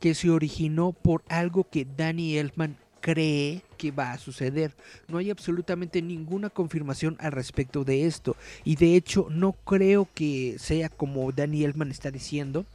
que 0.00 0.16
se 0.16 0.30
originó 0.30 0.90
por 0.90 1.22
algo 1.28 1.62
que 1.62 1.86
Danny 1.96 2.38
Elfman 2.38 2.76
cree 3.00 3.62
que 3.78 3.92
va 3.92 4.10
a 4.10 4.18
suceder. 4.18 4.74
No 5.06 5.18
hay 5.18 5.30
absolutamente 5.30 6.02
ninguna 6.02 6.50
confirmación 6.50 7.16
al 7.20 7.30
respecto 7.30 7.84
de 7.84 8.06
esto. 8.06 8.34
Y 8.64 8.74
de 8.74 8.96
hecho 8.96 9.28
no 9.30 9.52
creo 9.52 10.08
que 10.12 10.56
sea 10.58 10.88
como 10.88 11.30
Danny 11.30 11.62
Elfman 11.62 11.92
está 11.92 12.10
diciendo, 12.10 12.66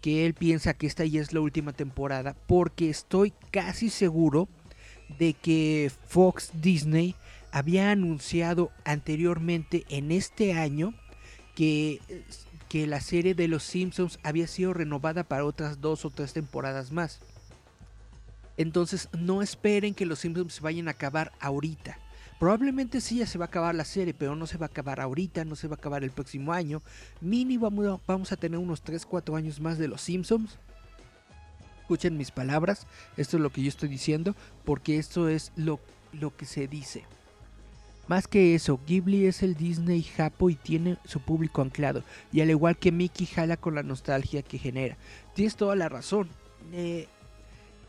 que 0.00 0.24
él 0.24 0.32
piensa 0.32 0.72
que 0.72 0.86
esta 0.86 1.04
ya 1.04 1.20
es 1.20 1.34
la 1.34 1.40
última 1.40 1.74
temporada, 1.74 2.34
porque 2.46 2.88
estoy 2.88 3.34
casi 3.50 3.90
seguro 3.90 4.48
de 5.18 5.34
que 5.34 5.90
Fox 6.08 6.50
Disney 6.54 7.14
había 7.52 7.90
anunciado 7.90 8.70
anteriormente 8.84 9.84
en 9.88 10.10
este 10.10 10.54
año 10.54 10.94
que, 11.54 12.00
que 12.68 12.86
la 12.86 13.00
serie 13.00 13.34
de 13.34 13.48
Los 13.48 13.62
Simpsons 13.62 14.18
había 14.22 14.46
sido 14.46 14.74
renovada 14.74 15.24
para 15.24 15.44
otras 15.44 15.80
dos 15.80 16.04
o 16.04 16.10
tres 16.10 16.32
temporadas 16.32 16.90
más. 16.90 17.20
Entonces 18.56 19.08
no 19.18 19.42
esperen 19.42 19.94
que 19.94 20.06
los 20.06 20.20
Simpsons 20.20 20.54
se 20.54 20.60
vayan 20.60 20.88
a 20.88 20.92
acabar 20.92 21.32
ahorita. 21.40 21.98
Probablemente 22.38 23.00
sí 23.00 23.18
ya 23.18 23.26
se 23.26 23.38
va 23.38 23.46
a 23.46 23.48
acabar 23.48 23.74
la 23.74 23.84
serie, 23.84 24.12
pero 24.14 24.36
no 24.36 24.46
se 24.46 24.58
va 24.58 24.66
a 24.66 24.68
acabar 24.68 25.00
ahorita, 25.00 25.44
no 25.44 25.56
se 25.56 25.68
va 25.68 25.74
a 25.74 25.78
acabar 25.78 26.02
el 26.04 26.10
próximo 26.10 26.52
año. 26.52 26.82
Mínimo 27.20 27.70
vamos 28.06 28.32
a 28.32 28.36
tener 28.36 28.58
unos 28.58 28.84
3-4 28.84 29.36
años 29.36 29.60
más 29.60 29.78
de 29.78 29.88
los 29.88 30.00
Simpsons. 30.00 30.58
Escuchen 31.84 32.16
mis 32.16 32.30
palabras, 32.30 32.86
esto 33.18 33.36
es 33.36 33.42
lo 33.42 33.50
que 33.50 33.60
yo 33.60 33.68
estoy 33.68 33.90
diciendo, 33.90 34.34
porque 34.64 34.96
esto 34.96 35.28
es 35.28 35.52
lo, 35.54 35.80
lo 36.14 36.34
que 36.34 36.46
se 36.46 36.66
dice. 36.66 37.04
Más 38.08 38.26
que 38.26 38.54
eso, 38.54 38.80
Ghibli 38.86 39.26
es 39.26 39.42
el 39.42 39.54
Disney 39.54 40.02
Japo 40.02 40.48
y 40.48 40.54
tiene 40.54 40.96
su 41.04 41.20
público 41.20 41.60
anclado. 41.60 42.02
Y 42.32 42.40
al 42.40 42.48
igual 42.48 42.78
que 42.78 42.90
Mickey 42.90 43.26
jala 43.26 43.58
con 43.58 43.74
la 43.74 43.82
nostalgia 43.82 44.40
que 44.40 44.56
genera. 44.56 44.96
Tienes 45.34 45.56
toda 45.56 45.76
la 45.76 45.90
razón. 45.90 46.30
Eh, 46.72 47.06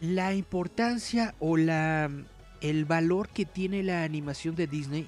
la 0.01 0.33
importancia 0.33 1.33
o 1.39 1.55
la 1.55 2.11
el 2.59 2.83
valor 2.83 3.29
que 3.29 3.45
tiene 3.45 3.81
la 3.81 4.03
animación 4.03 4.55
de 4.55 4.67
Disney, 4.67 5.07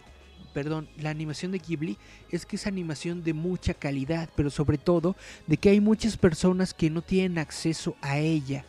perdón, 0.53 0.87
la 0.95 1.09
animación 1.09 1.51
de 1.51 1.59
Ghibli 1.59 1.97
es 2.31 2.45
que 2.45 2.55
es 2.55 2.67
animación 2.67 3.21
de 3.21 3.33
mucha 3.33 3.73
calidad, 3.73 4.29
pero 4.37 4.49
sobre 4.49 4.77
todo 4.77 5.17
de 5.45 5.57
que 5.57 5.71
hay 5.71 5.81
muchas 5.81 6.15
personas 6.15 6.73
que 6.73 6.89
no 6.89 7.01
tienen 7.01 7.37
acceso 7.37 7.97
a 8.01 8.17
ella 8.17 8.63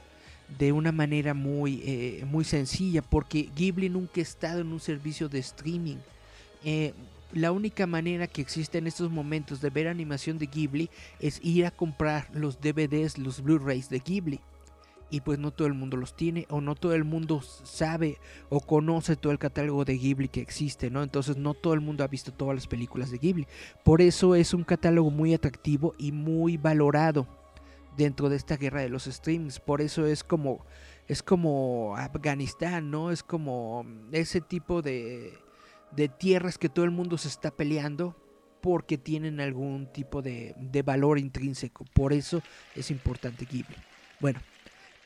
de 0.57 0.73
una 0.73 0.93
manera 0.93 1.35
muy, 1.35 1.83
eh, 1.85 2.25
muy 2.27 2.45
sencilla, 2.45 3.03
porque 3.03 3.51
Ghibli 3.55 3.89
nunca 3.89 4.21
ha 4.21 4.23
estado 4.23 4.61
en 4.61 4.73
un 4.73 4.81
servicio 4.81 5.29
de 5.29 5.39
streaming. 5.41 5.97
Eh, 6.65 6.95
la 7.33 7.53
única 7.53 7.87
manera 7.87 8.27
que 8.27 8.41
existe 8.41 8.79
en 8.79 8.87
estos 8.87 9.11
momentos 9.11 9.61
de 9.61 9.69
ver 9.69 9.89
animación 9.89 10.39
de 10.39 10.47
Ghibli 10.47 10.89
es 11.21 11.41
ir 11.43 11.67
a 11.67 11.71
comprar 11.71 12.29
los 12.33 12.61
DVDs, 12.61 13.19
los 13.19 13.43
Blu-rays 13.43 13.91
de 13.91 13.99
Ghibli 13.99 14.41
y 15.11 15.21
pues 15.21 15.39
no 15.39 15.51
todo 15.51 15.67
el 15.69 15.75
mundo 15.75 15.97
los 15.97 16.15
tiene 16.15 16.47
o 16.51 16.61
no 16.61 16.75
todo 16.75 16.95
el 16.95 17.05
mundo 17.05 17.41
sabe 17.43 18.19
o 18.49 18.61
conoce 18.61 19.17
todo 19.17 19.33
el 19.33 19.39
catálogo 19.39 19.85
de 19.85 19.97
Ghibli 19.97 20.29
que 20.29 20.41
existe, 20.41 20.91
¿no? 20.91 21.03
Entonces 21.03 21.37
no 21.37 21.55
todo 21.55 21.75
el 21.75 21.81
mundo 21.81 22.05
ha 22.05 22.09
visto 22.09 22.33
todas 22.33 22.55
las 22.55 22.67
películas 22.67 23.11
de 23.11 23.19
Ghibli. 23.19 23.47
Por 23.85 24.03
eso 24.03 24.35
es 24.35 24.55
un 24.55 24.65
catálogo 24.65 25.11
muy 25.11 25.35
atractivo 25.35 25.95
y 25.99 26.13
muy 26.13 26.57
valorado 26.57 27.27
dentro 27.99 28.31
de 28.31 28.37
esta 28.37 28.57
guerra 28.57 28.81
de 28.81 28.89
los 28.89 29.05
streams. 29.05 29.61
Por 29.61 29.83
eso 29.83 30.07
es 30.07 30.25
como 30.25 30.65
es 31.07 31.23
como 31.23 31.97
Afganistán, 31.97 32.91
¿no? 32.91 33.11
Es 33.11 33.23
como 33.23 33.85
ese 34.13 34.41
tipo 34.41 34.81
de 34.81 35.35
de 35.91 36.09
tierras 36.09 36.59
que 36.59 36.69
todo 36.69 36.85
el 36.85 36.91
mundo 36.91 37.19
se 37.19 37.29
está 37.29 37.51
peleando 37.51 38.17
porque 38.63 38.99
tienen 38.99 39.41
algún 39.41 39.93
tipo 39.93 40.23
de, 40.23 40.55
de 40.59 40.83
valor 40.83 41.19
intrínseco. 41.19 41.85
Por 41.93 42.13
eso 42.13 42.43
es 42.75 42.91
importante 42.91 43.45
Ghibli. 43.45 43.77
Bueno, 44.21 44.41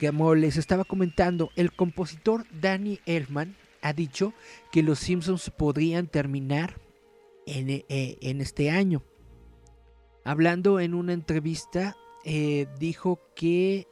como 0.01 0.35
les 0.35 0.57
estaba 0.57 0.85
comentando, 0.85 1.51
el 1.55 1.73
compositor 1.73 2.47
Danny 2.51 3.01
Elfman 3.07 3.55
ha 3.83 3.93
dicho 3.93 4.33
que 4.71 4.83
los 4.83 4.99
Simpsons 4.99 5.51
podrían 5.51 6.07
terminar 6.07 6.81
en, 7.47 7.71
eh, 7.71 8.19
este 8.21 8.71
año. 8.71 9.03
Hablando 10.25 10.81
en 10.81 10.95
una 10.95 11.13
entrevista, 11.13 11.97
eh, 12.25 12.67
dijo 12.79 13.21
que 13.35 13.89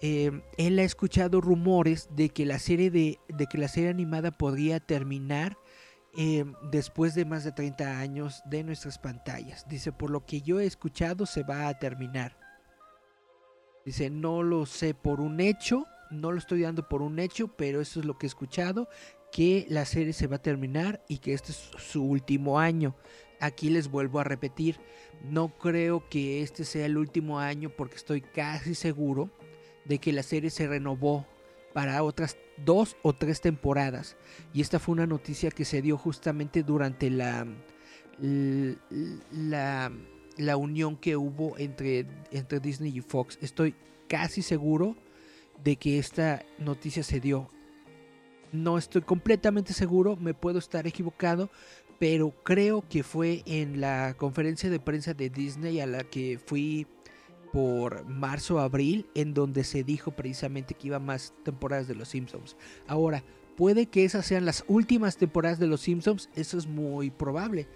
eh, 0.00 0.42
él 0.58 0.78
ha 0.78 0.82
escuchado 0.82 1.40
rumores 1.40 2.08
de 2.14 2.28
que 2.28 2.44
la 2.44 2.58
serie 2.58 2.90
de, 2.90 3.18
de, 3.28 3.46
que 3.46 3.58
la 3.58 3.68
serie 3.68 3.90
animada 3.90 4.30
podría 4.32 4.80
terminar 4.80 5.56
eh, 6.16 6.44
después 6.70 7.14
de 7.16 7.24
más 7.24 7.42
de 7.42 7.50
30 7.50 7.98
años 7.98 8.42
de 8.44 8.62
nuestras 8.62 8.98
pantallas. 8.98 9.66
Dice, 9.68 9.90
por 9.92 10.10
lo 10.10 10.24
que 10.24 10.42
yo 10.42 10.60
he 10.60 10.66
escuchado 10.66 11.26
se 11.26 11.42
va 11.42 11.66
a 11.66 11.78
terminar. 11.78 12.38
Dice, 13.84 14.10
no 14.10 14.42
lo 14.42 14.64
sé 14.64 14.94
por 14.94 15.20
un 15.20 15.40
hecho, 15.40 15.86
no 16.10 16.30
lo 16.30 16.38
estoy 16.38 16.62
dando 16.62 16.88
por 16.88 17.02
un 17.02 17.18
hecho, 17.18 17.48
pero 17.56 17.80
eso 17.80 17.98
es 18.00 18.06
lo 18.06 18.16
que 18.16 18.26
he 18.26 18.28
escuchado, 18.28 18.88
que 19.32 19.66
la 19.68 19.84
serie 19.84 20.12
se 20.12 20.28
va 20.28 20.36
a 20.36 20.42
terminar 20.42 21.04
y 21.08 21.18
que 21.18 21.32
este 21.32 21.50
es 21.50 21.70
su 21.78 22.04
último 22.04 22.60
año. 22.60 22.94
Aquí 23.40 23.70
les 23.70 23.88
vuelvo 23.90 24.20
a 24.20 24.24
repetir, 24.24 24.78
no 25.28 25.48
creo 25.58 26.08
que 26.08 26.42
este 26.42 26.64
sea 26.64 26.86
el 26.86 26.96
último 26.96 27.38
año 27.38 27.70
porque 27.70 27.96
estoy 27.96 28.20
casi 28.20 28.74
seguro 28.74 29.30
de 29.84 29.98
que 29.98 30.12
la 30.12 30.22
serie 30.22 30.50
se 30.50 30.66
renovó 30.66 31.26
para 31.72 32.02
otras 32.02 32.36
dos 32.64 32.96
o 33.02 33.12
tres 33.12 33.40
temporadas. 33.40 34.16
Y 34.52 34.60
esta 34.60 34.78
fue 34.78 34.94
una 34.94 35.06
noticia 35.06 35.50
que 35.50 35.64
se 35.64 35.82
dio 35.82 35.98
justamente 35.98 36.62
durante 36.62 37.10
la, 37.10 37.46
la, 38.20 39.92
la 40.36 40.56
unión 40.56 40.96
que 40.96 41.16
hubo 41.16 41.58
entre, 41.58 42.06
entre 42.30 42.60
Disney 42.60 42.96
y 42.96 43.00
Fox. 43.00 43.38
Estoy 43.42 43.74
casi 44.08 44.42
seguro 44.42 44.96
de 45.62 45.76
que 45.76 45.98
esta 45.98 46.44
noticia 46.58 47.02
se 47.02 47.20
dio. 47.20 47.50
No 48.52 48.78
estoy 48.78 49.02
completamente 49.02 49.72
seguro, 49.72 50.14
me 50.14 50.32
puedo 50.32 50.60
estar 50.60 50.86
equivocado, 50.86 51.50
pero 52.04 52.34
creo 52.42 52.86
que 52.86 53.02
fue 53.02 53.42
en 53.46 53.80
la 53.80 54.12
conferencia 54.18 54.68
de 54.68 54.78
prensa 54.78 55.14
de 55.14 55.30
Disney 55.30 55.80
a 55.80 55.86
la 55.86 56.04
que 56.04 56.38
fui 56.38 56.86
por 57.50 58.04
marzo 58.04 58.58
abril 58.58 59.06
en 59.14 59.32
donde 59.32 59.64
se 59.64 59.84
dijo 59.84 60.10
precisamente 60.10 60.74
que 60.74 60.88
iba 60.88 60.98
más 60.98 61.32
temporadas 61.44 61.88
de 61.88 61.94
los 61.94 62.08
Simpsons. 62.08 62.58
Ahora, 62.86 63.24
puede 63.56 63.86
que 63.86 64.04
esas 64.04 64.26
sean 64.26 64.44
las 64.44 64.66
últimas 64.68 65.16
temporadas 65.16 65.58
de 65.58 65.66
los 65.66 65.80
Simpsons, 65.80 66.28
eso 66.34 66.58
es 66.58 66.66
muy 66.66 67.08
probable, 67.08 67.68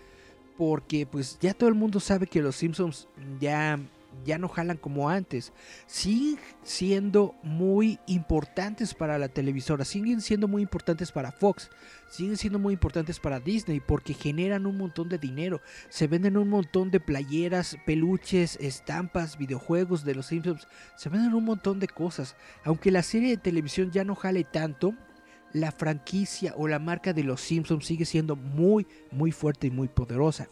porque 0.59 1.07
pues 1.07 1.39
ya 1.41 1.55
todo 1.55 1.71
el 1.71 1.75
mundo 1.75 1.99
sabe 1.99 2.27
que 2.27 2.43
los 2.43 2.57
Simpsons 2.57 3.09
ya 3.41 3.81
ya 4.25 4.39
no 4.39 4.49
jalan 4.49 4.77
como 4.77 5.09
antes. 5.09 5.53
Siguen 5.87 6.39
siendo 6.63 7.35
muy 7.43 7.99
importantes 8.07 8.95
para 8.95 9.19
la 9.19 9.29
televisora, 9.29 9.85
siguen 9.85 10.21
siendo 10.21 10.49
muy 10.49 10.63
importantes 10.63 11.13
para 11.13 11.33
Fox, 11.33 11.71
siguen 12.11 12.37
siendo 12.37 12.59
muy 12.59 12.75
importantes 12.75 13.21
para 13.21 13.41
Disney 13.41 13.81
porque 13.81 14.15
generan 14.15 14.67
un 14.67 14.79
montón 14.79 15.09
de 15.09 15.19
dinero. 15.19 15.61
Se 15.89 16.07
venden 16.07 16.37
un 16.37 16.49
montón 16.49 16.91
de 16.91 17.01
playeras, 17.01 17.77
peluches, 17.87 18.57
estampas, 18.61 19.39
videojuegos 19.39 20.05
de 20.05 20.15
los 20.15 20.27
Simpsons. 20.27 20.69
Se 20.97 21.09
venden 21.09 21.35
un 21.35 21.45
montón 21.45 21.81
de 21.81 21.89
cosas. 21.89 22.37
Aunque 22.65 22.91
la 22.91 23.03
serie 23.03 23.31
de 23.31 23.37
televisión 23.37 23.91
ya 23.91 24.05
no 24.05 24.15
jale 24.15 24.45
tanto, 24.45 24.95
la 25.53 25.73
franquicia 25.73 26.55
o 26.57 26.69
la 26.69 26.79
marca 26.79 27.13
de 27.13 27.25
los 27.25 27.41
Simpsons 27.41 27.87
sigue 27.87 28.05
siendo 28.05 28.37
muy, 28.37 28.87
muy 29.11 29.33
fuerte 29.33 29.69
y 29.69 29.71
muy 29.71 29.89
poderosa. 29.89 30.49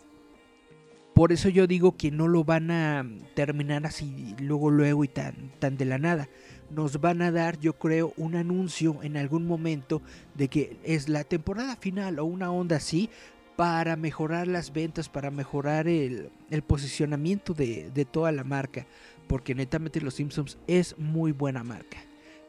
Por 1.16 1.32
eso 1.32 1.48
yo 1.48 1.66
digo 1.66 1.96
que 1.96 2.10
no 2.10 2.28
lo 2.28 2.44
van 2.44 2.70
a 2.70 3.02
terminar 3.32 3.86
así 3.86 4.36
luego 4.38 4.68
luego 4.68 5.02
y 5.02 5.08
tan 5.08 5.50
tan 5.58 5.78
de 5.78 5.86
la 5.86 5.96
nada. 5.96 6.28
Nos 6.68 7.00
van 7.00 7.22
a 7.22 7.30
dar, 7.30 7.58
yo 7.58 7.72
creo, 7.78 8.12
un 8.18 8.34
anuncio 8.34 9.02
en 9.02 9.16
algún 9.16 9.46
momento 9.46 10.02
de 10.34 10.48
que 10.48 10.76
es 10.84 11.08
la 11.08 11.24
temporada 11.24 11.76
final 11.76 12.18
o 12.18 12.26
una 12.26 12.52
onda 12.52 12.76
así 12.76 13.08
para 13.56 13.96
mejorar 13.96 14.46
las 14.46 14.74
ventas, 14.74 15.08
para 15.08 15.30
mejorar 15.30 15.88
el, 15.88 16.30
posicionamiento 16.66 17.54
de, 17.54 17.90
de 17.94 18.04
toda 18.04 18.30
la 18.30 18.44
marca. 18.44 18.86
Porque 19.26 19.54
netamente 19.54 20.02
Los 20.02 20.16
Simpsons 20.16 20.58
es 20.66 20.98
muy 20.98 21.32
buena 21.32 21.64
marca. 21.64 21.96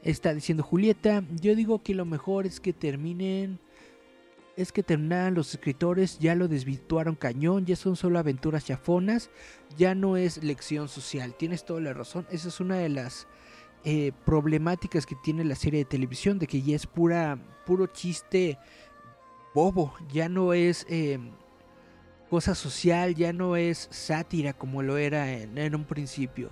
Está 0.04 0.34
diciendo 0.34 0.62
Julieta, 0.62 1.24
yo 1.40 1.56
digo 1.56 1.84
que 1.84 1.96
lo 1.96 2.04
mejor 2.04 2.46
es 2.46 2.60
que 2.60 2.74
terminen 2.74 3.60
es 4.58 4.72
que 4.72 4.82
terminaran 4.82 5.36
los 5.36 5.54
escritores, 5.54 6.18
ya 6.18 6.34
lo 6.34 6.48
desvirtuaron 6.48 7.16
cañón, 7.16 7.66
ya 7.66 7.76
son 7.76 7.96
solo 7.96 8.18
aventuras 8.18 8.66
chafonas, 8.66 9.30
ya 9.78 9.94
no 9.94 10.18
es 10.18 10.44
lección 10.44 10.90
social. 10.90 11.36
Tienes 11.36 11.64
toda 11.64 11.80
la 11.80 11.94
razón, 11.94 12.26
esa 12.32 12.48
es 12.48 12.60
una 12.60 12.78
de 12.78 12.90
las 12.90 13.28
eh, 13.86 14.12
problemáticas 14.26 15.06
que 15.06 15.16
tiene 15.24 15.46
la 15.46 15.54
serie 15.54 15.82
de 15.82 15.86
televisión, 15.86 16.40
de 16.40 16.48
que 16.48 16.64
ya 16.64 16.76
es 16.76 16.88
pura, 16.88 17.38
puro 17.68 17.86
chiste 17.86 18.58
bobo, 19.54 19.94
ya 20.12 20.28
no 20.28 20.54
es 20.54 20.88
em, 20.90 21.32
cosa 22.32 22.56
social, 22.56 23.14
ya 23.14 23.34
no 23.34 23.56
es 23.56 23.88
sátira 23.92 24.54
como 24.54 24.82
lo 24.82 24.98
era 24.98 25.32
en 25.32 25.76
un 25.76 25.86
principio. 25.86 26.50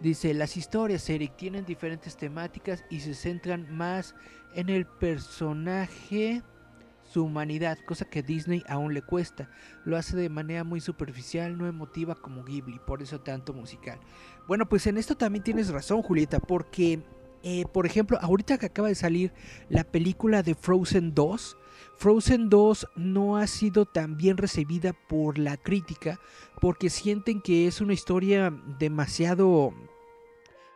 Dice, 0.00 0.32
las 0.32 0.56
historias, 0.56 1.10
Eric, 1.10 1.36
tienen 1.36 1.64
diferentes 1.64 2.16
temáticas 2.16 2.84
y 2.88 3.00
se 3.00 3.14
centran 3.14 3.66
más 3.76 4.14
en 4.54 4.68
el 4.68 4.86
personaje 4.86 6.42
su 7.08 7.24
humanidad, 7.24 7.78
cosa 7.86 8.04
que 8.04 8.22
Disney 8.22 8.62
aún 8.68 8.94
le 8.94 9.02
cuesta. 9.02 9.50
Lo 9.84 9.96
hace 9.96 10.16
de 10.16 10.28
manera 10.28 10.64
muy 10.64 10.80
superficial, 10.80 11.56
no 11.56 11.66
emotiva 11.66 12.14
como 12.14 12.44
Ghibli, 12.44 12.78
por 12.86 13.02
eso 13.02 13.20
tanto 13.20 13.52
musical. 13.54 13.98
Bueno, 14.46 14.68
pues 14.68 14.86
en 14.86 14.98
esto 14.98 15.16
también 15.16 15.42
tienes 15.42 15.70
razón, 15.70 16.02
Julieta, 16.02 16.38
porque, 16.38 17.02
eh, 17.42 17.64
por 17.72 17.86
ejemplo, 17.86 18.18
ahorita 18.20 18.58
que 18.58 18.66
acaba 18.66 18.88
de 18.88 18.94
salir 18.94 19.32
la 19.68 19.84
película 19.84 20.42
de 20.42 20.54
Frozen 20.54 21.14
2, 21.14 21.56
Frozen 21.96 22.48
2 22.48 22.86
no 22.96 23.36
ha 23.36 23.46
sido 23.46 23.86
tan 23.86 24.16
bien 24.16 24.36
recibida 24.36 24.92
por 24.92 25.38
la 25.38 25.56
crítica 25.56 26.20
porque 26.60 26.90
sienten 26.90 27.40
que 27.40 27.66
es 27.66 27.80
una 27.80 27.92
historia 27.92 28.52
demasiado 28.78 29.72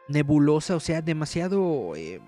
nebulosa, 0.08 0.76
o 0.76 0.80
sea, 0.80 1.02
demasiado... 1.02 1.94
Eh, 1.96 2.20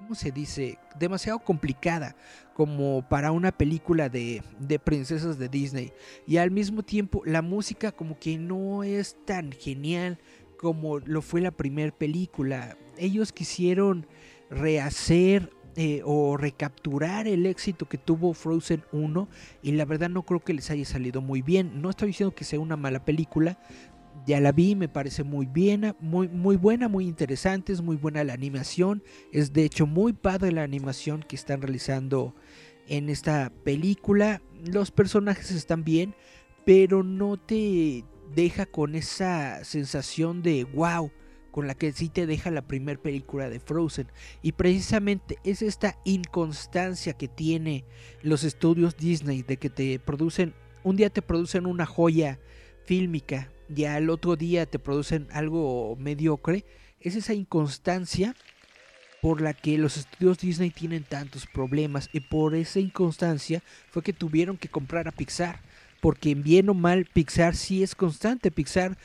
¿cómo 0.00 0.14
se 0.14 0.32
dice? 0.32 0.78
Demasiado 0.98 1.38
complicada 1.38 2.16
como 2.54 3.06
para 3.08 3.32
una 3.32 3.52
película 3.52 4.08
de, 4.08 4.42
de, 4.58 4.78
princesas 4.78 5.38
de 5.38 5.48
Disney. 5.48 5.92
Y 6.26 6.38
al 6.38 6.50
mismo 6.50 6.82
tiempo 6.82 7.22
la 7.26 7.42
música 7.42 7.92
como 7.92 8.18
que 8.18 8.38
no 8.38 8.82
es 8.82 9.16
tan 9.26 9.52
genial 9.52 10.18
como 10.58 10.98
lo 10.98 11.22
fue 11.22 11.42
la 11.42 11.50
primera 11.50 11.92
película. 11.92 12.76
Ellos 12.96 13.32
quisieron 13.32 14.06
rehacer 14.50 15.50
eh, 15.76 16.02
o 16.04 16.36
recapturar 16.36 17.28
el 17.28 17.46
éxito 17.46 17.88
que 17.88 17.96
tuvo 17.96 18.34
Frozen 18.34 18.82
1 18.90 19.28
y 19.62 19.72
la 19.72 19.84
verdad 19.84 20.10
no 20.10 20.24
creo 20.24 20.40
que 20.40 20.52
les 20.52 20.68
haya 20.70 20.84
salido 20.84 21.20
muy 21.22 21.42
bien. 21.42 21.80
No 21.80 21.90
estoy 21.90 22.08
diciendo 22.08 22.34
que 22.34 22.44
sea 22.44 22.58
una 22.58 22.76
mala 22.76 23.04
película, 23.04 23.56
ya 24.26 24.40
la 24.40 24.52
vi, 24.52 24.74
me 24.74 24.88
parece 24.88 25.24
muy 25.24 25.46
bien, 25.46 25.96
muy, 26.00 26.28
muy 26.28 26.56
buena, 26.56 26.88
muy 26.88 27.06
interesante, 27.06 27.72
es 27.72 27.82
muy 27.82 27.96
buena 27.96 28.24
la 28.24 28.32
animación. 28.32 29.02
Es 29.32 29.52
de 29.52 29.64
hecho 29.64 29.86
muy 29.86 30.12
padre 30.12 30.52
la 30.52 30.62
animación 30.62 31.24
que 31.26 31.36
están 31.36 31.62
realizando 31.62 32.34
en 32.86 33.08
esta 33.08 33.52
película. 33.64 34.42
Los 34.64 34.90
personajes 34.90 35.50
están 35.50 35.84
bien, 35.84 36.14
pero 36.64 37.02
no 37.02 37.36
te 37.38 38.04
deja 38.34 38.66
con 38.66 38.94
esa 38.94 39.64
sensación 39.64 40.42
de 40.42 40.64
wow 40.64 41.10
con 41.50 41.66
la 41.66 41.74
que 41.74 41.92
sí 41.92 42.08
te 42.08 42.26
deja 42.26 42.50
la 42.50 42.66
primera 42.66 43.00
película 43.00 43.50
de 43.50 43.60
Frozen. 43.60 44.08
Y 44.42 44.52
precisamente 44.52 45.38
es 45.44 45.62
esta 45.62 45.98
inconstancia 46.04 47.14
que 47.14 47.28
tiene 47.28 47.84
los 48.22 48.44
estudios 48.44 48.96
Disney 48.96 49.42
de 49.42 49.56
que 49.56 49.70
te 49.70 49.98
producen, 49.98 50.54
un 50.84 50.96
día 50.96 51.10
te 51.10 51.22
producen 51.22 51.66
una 51.66 51.86
joya 51.86 52.38
fílmica 52.90 53.48
ya 53.68 53.94
al 53.94 54.10
otro 54.10 54.34
día 54.34 54.66
te 54.66 54.80
producen 54.80 55.28
algo 55.30 55.94
mediocre, 56.00 56.64
es 56.98 57.14
esa 57.14 57.34
inconstancia 57.34 58.34
por 59.22 59.40
la 59.40 59.54
que 59.54 59.78
los 59.78 59.96
estudios 59.96 60.38
Disney 60.38 60.70
tienen 60.70 61.04
tantos 61.04 61.46
problemas 61.46 62.10
y 62.12 62.18
por 62.18 62.56
esa 62.56 62.80
inconstancia 62.80 63.62
fue 63.90 64.02
que 64.02 64.12
tuvieron 64.12 64.56
que 64.56 64.66
comprar 64.66 65.06
a 65.06 65.12
Pixar, 65.12 65.60
porque 66.00 66.34
bien 66.34 66.68
o 66.68 66.74
mal 66.74 67.04
Pixar 67.04 67.54
sí 67.54 67.84
es 67.84 67.94
constante, 67.94 68.50
Pixar 68.50 68.98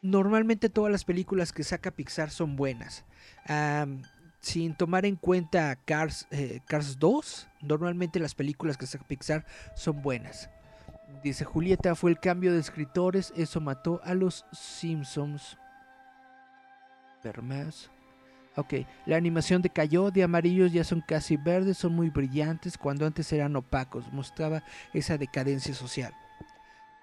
normalmente 0.00 0.70
todas 0.70 0.90
las 0.90 1.04
películas 1.04 1.52
que 1.52 1.62
saca 1.62 1.90
Pixar 1.90 2.30
son 2.30 2.56
buenas. 2.56 3.04
sin 4.40 4.74
tomar 4.74 5.04
en 5.04 5.16
cuenta 5.16 5.76
Cars, 5.84 6.26
eh, 6.30 6.60
Cars 6.66 6.98
2, 6.98 7.48
normalmente 7.60 8.18
las 8.18 8.34
películas 8.34 8.78
que 8.78 8.86
saca 8.86 9.06
Pixar 9.06 9.44
son 9.76 10.00
buenas. 10.00 10.48
Dice 11.22 11.44
Julieta, 11.44 11.94
fue 11.94 12.10
el 12.10 12.18
cambio 12.18 12.52
de 12.52 12.60
escritores, 12.60 13.32
eso 13.36 13.60
mató 13.60 14.00
a 14.04 14.14
los 14.14 14.44
Simpsons. 14.52 15.56
Ver 17.22 17.42
más. 17.42 17.90
Ok, 18.56 18.74
la 19.06 19.16
animación 19.16 19.62
decayó, 19.62 20.10
de 20.10 20.22
amarillos 20.22 20.72
ya 20.72 20.84
son 20.84 21.00
casi 21.00 21.36
verdes, 21.36 21.78
son 21.78 21.94
muy 21.94 22.10
brillantes, 22.10 22.78
cuando 22.78 23.04
antes 23.04 23.32
eran 23.32 23.56
opacos, 23.56 24.12
mostraba 24.12 24.62
esa 24.92 25.18
decadencia 25.18 25.74
social. 25.74 26.14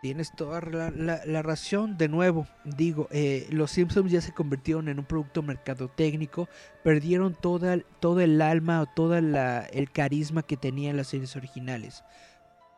Tienes 0.01 0.31
toda 0.31 0.61
la, 0.61 1.41
razón, 1.43 1.97
de 1.97 2.07
nuevo, 2.07 2.47
digo, 2.63 3.07
eh, 3.11 3.47
los 3.51 3.69
Simpsons 3.71 4.11
ya 4.11 4.21
se 4.21 4.31
convirtieron 4.31 4.87
en 4.87 4.97
un 4.97 5.05
producto 5.05 5.43
mercadotécnico, 5.43 6.47
perdieron 6.83 7.35
toda, 7.35 7.77
todo 7.99 8.21
el 8.21 8.41
alma 8.41 8.81
o 8.81 8.85
todo 8.85 9.17
el 9.17 9.91
carisma 9.91 10.43
que 10.43 10.57
tenían 10.57 10.97
las 10.97 11.07
series 11.07 11.35
originales 11.35 12.03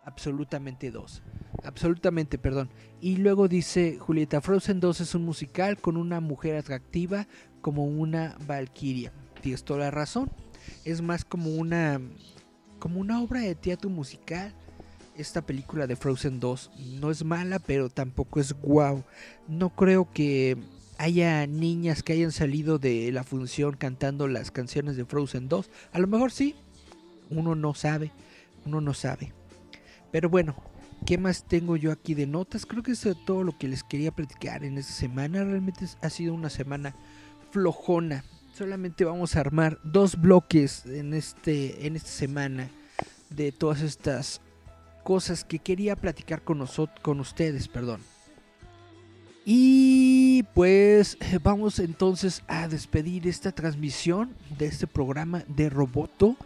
absolutamente 0.03 0.91
dos. 0.91 1.21
Absolutamente, 1.63 2.37
perdón. 2.37 2.69
Y 2.99 3.17
luego 3.17 3.47
dice 3.47 3.97
Julieta, 3.99 4.41
Frozen 4.41 4.79
2 4.79 5.01
es 5.01 5.15
un 5.15 5.23
musical 5.23 5.77
con 5.77 5.97
una 5.97 6.19
mujer 6.19 6.55
atractiva 6.55 7.27
como 7.61 7.85
una 7.85 8.35
valquiria. 8.45 9.13
Tienes 9.41 9.63
toda 9.63 9.79
la 9.79 9.91
razón. 9.91 10.31
Es 10.85 11.01
más 11.01 11.25
como 11.25 11.49
una 11.49 12.01
como 12.79 12.99
una 12.99 13.21
obra 13.21 13.39
de 13.39 13.55
teatro 13.55 13.89
musical 13.89 14.53
esta 15.15 15.41
película 15.45 15.87
de 15.87 15.95
Frozen 15.95 16.39
2 16.39 16.71
no 16.99 17.11
es 17.11 17.23
mala, 17.23 17.59
pero 17.59 17.89
tampoco 17.89 18.39
es 18.39 18.53
wow. 18.61 19.03
No 19.47 19.69
creo 19.69 20.11
que 20.11 20.57
haya 20.97 21.45
niñas 21.47 22.03
que 22.03 22.13
hayan 22.13 22.31
salido 22.31 22.79
de 22.79 23.11
la 23.11 23.23
función 23.23 23.75
cantando 23.75 24.27
las 24.27 24.51
canciones 24.51 24.95
de 24.95 25.05
Frozen 25.05 25.49
2. 25.49 25.69
A 25.91 25.99
lo 25.99 26.07
mejor 26.07 26.31
sí, 26.31 26.55
uno 27.29 27.55
no 27.55 27.73
sabe, 27.73 28.11
uno 28.65 28.81
no 28.81 28.93
sabe. 28.93 29.33
Pero 30.13 30.29
bueno, 30.29 30.55
¿qué 31.07 31.17
más 31.17 31.43
tengo 31.43 31.75
yo 31.75 31.91
aquí 31.91 32.13
de 32.13 32.27
notas? 32.27 32.67
Creo 32.67 32.83
que 32.83 32.91
eso 32.91 33.09
es 33.09 33.25
todo 33.25 33.43
lo 33.43 33.57
que 33.57 33.67
les 33.67 33.83
quería 33.83 34.11
platicar 34.11 34.63
en 34.63 34.77
esta 34.77 34.93
semana. 34.93 35.43
Realmente 35.43 35.87
ha 36.03 36.09
sido 36.11 36.35
una 36.35 36.51
semana 36.51 36.93
flojona. 37.49 38.23
Solamente 38.53 39.05
vamos 39.05 39.35
a 39.35 39.39
armar 39.39 39.79
dos 39.83 40.21
bloques 40.21 40.85
en, 40.85 41.15
este, 41.15 41.87
en 41.87 41.95
esta 41.95 42.11
semana 42.11 42.69
de 43.31 43.51
todas 43.51 43.81
estas 43.81 44.39
cosas 45.03 45.43
que 45.43 45.57
quería 45.57 45.95
platicar 45.95 46.43
con, 46.43 46.63
con 47.01 47.19
ustedes. 47.19 47.67
Perdón. 47.67 47.99
Y 49.45 50.43
pues 50.53 51.17
vamos 51.43 51.79
entonces 51.79 52.43
a 52.47 52.67
despedir 52.67 53.27
esta 53.27 53.51
transmisión 53.51 54.35
de 54.59 54.67
este 54.67 54.85
programa 54.85 55.43
de 55.47 55.71
Roboto. 55.71 56.37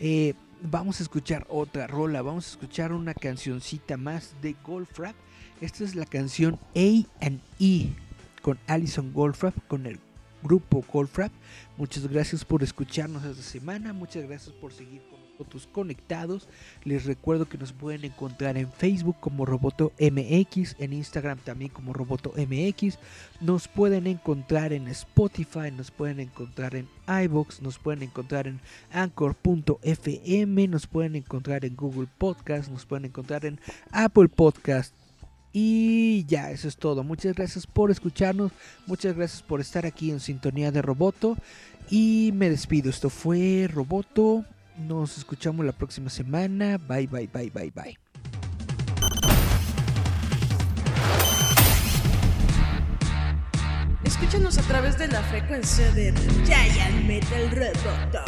Eh, 0.00 0.34
vamos 0.70 1.00
a 1.00 1.02
escuchar 1.02 1.46
otra 1.48 1.86
rola, 1.86 2.22
vamos 2.22 2.46
a 2.46 2.50
escuchar 2.50 2.92
una 2.92 3.14
cancioncita 3.14 3.96
más 3.96 4.34
de 4.42 4.54
Goldfrapp. 4.64 5.16
Esta 5.60 5.84
es 5.84 5.94
la 5.94 6.06
canción 6.06 6.58
A 6.74 7.24
and 7.24 7.40
E 7.60 7.88
con 8.42 8.58
Alison 8.66 9.12
Goldfrapp, 9.12 9.54
con 9.68 9.86
el 9.86 9.98
grupo 10.42 10.84
Goldfrapp. 10.92 11.32
Muchas 11.76 12.06
gracias 12.06 12.44
por 12.44 12.62
escucharnos 12.62 13.24
esta 13.24 13.42
semana, 13.42 13.92
muchas 13.92 14.24
gracias 14.26 14.54
por 14.54 14.72
seguir 14.72 15.02
con 15.10 15.21
nosotros 15.32 15.68
conectados. 15.72 16.48
Les 16.84 17.04
recuerdo 17.04 17.46
que 17.46 17.58
nos 17.58 17.72
pueden 17.72 18.04
encontrar 18.04 18.56
en 18.56 18.70
Facebook 18.72 19.16
como 19.20 19.44
Roboto 19.44 19.92
MX, 19.98 20.76
en 20.78 20.92
Instagram 20.92 21.38
también 21.38 21.70
como 21.70 21.92
Roboto 21.92 22.32
MX. 22.36 22.98
Nos 23.40 23.68
pueden 23.68 24.06
encontrar 24.06 24.72
en 24.72 24.88
Spotify, 24.88 25.70
nos 25.76 25.90
pueden 25.90 26.20
encontrar 26.20 26.74
en 26.74 26.88
iBox, 27.24 27.62
nos 27.62 27.78
pueden 27.78 28.02
encontrar 28.02 28.46
en 28.46 28.60
Anchor.fm, 28.92 30.68
nos 30.68 30.86
pueden 30.86 31.16
encontrar 31.16 31.64
en 31.64 31.76
Google 31.76 32.08
Podcast, 32.18 32.70
nos 32.70 32.86
pueden 32.86 33.06
encontrar 33.06 33.44
en 33.44 33.60
Apple 33.90 34.28
Podcast. 34.28 34.94
Y 35.52 36.24
ya, 36.24 36.50
eso 36.50 36.66
es 36.66 36.76
todo. 36.76 37.04
Muchas 37.04 37.34
gracias 37.34 37.66
por 37.66 37.90
escucharnos. 37.90 38.52
Muchas 38.86 39.14
gracias 39.14 39.42
por 39.42 39.60
estar 39.60 39.84
aquí 39.84 40.10
en 40.10 40.20
sintonía 40.20 40.70
de 40.72 40.80
Roboto. 40.80 41.36
Y 41.90 42.30
me 42.34 42.48
despido. 42.48 42.88
Esto 42.88 43.10
fue 43.10 43.68
Roboto. 43.70 44.46
Nos 44.78 45.18
escuchamos 45.18 45.64
la 45.64 45.72
próxima 45.72 46.10
semana. 46.10 46.78
Bye, 46.78 47.06
bye, 47.06 47.28
bye, 47.32 47.50
bye, 47.50 47.70
bye. 47.70 47.98
Escúchanos 54.04 54.58
a 54.58 54.62
través 54.62 54.98
de 54.98 55.08
la 55.08 55.22
frecuencia 55.22 55.90
de 55.92 56.12
Giant 56.44 57.06
Metal 57.06 57.50
Roboto. 57.50 58.24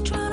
try. 0.00 0.29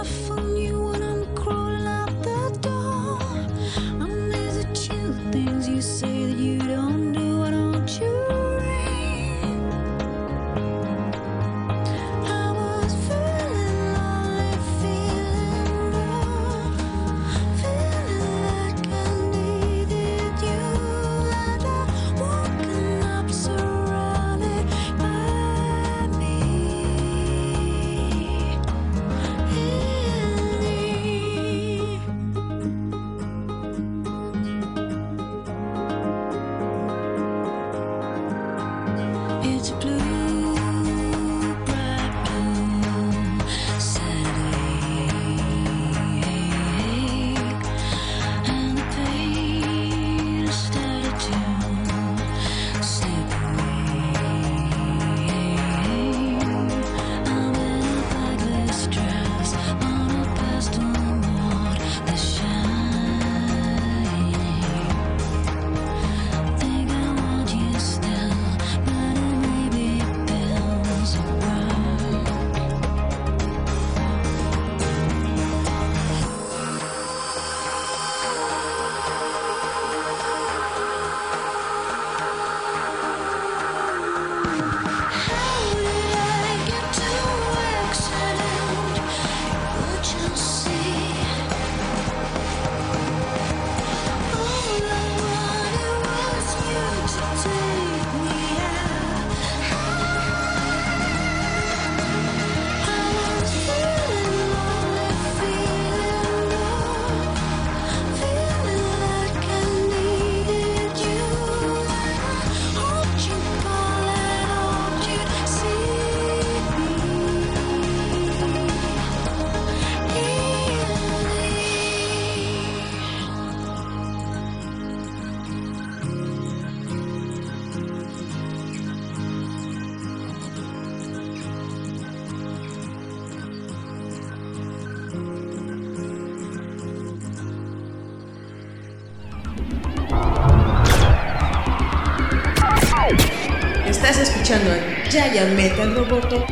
A 145.28 145.34
Giant 145.34 145.56
Metal 145.56 145.88
Roboto. 145.94 146.48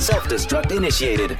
Self 0.00 0.24
destruct 0.28 0.72
initiated. 0.72 1.38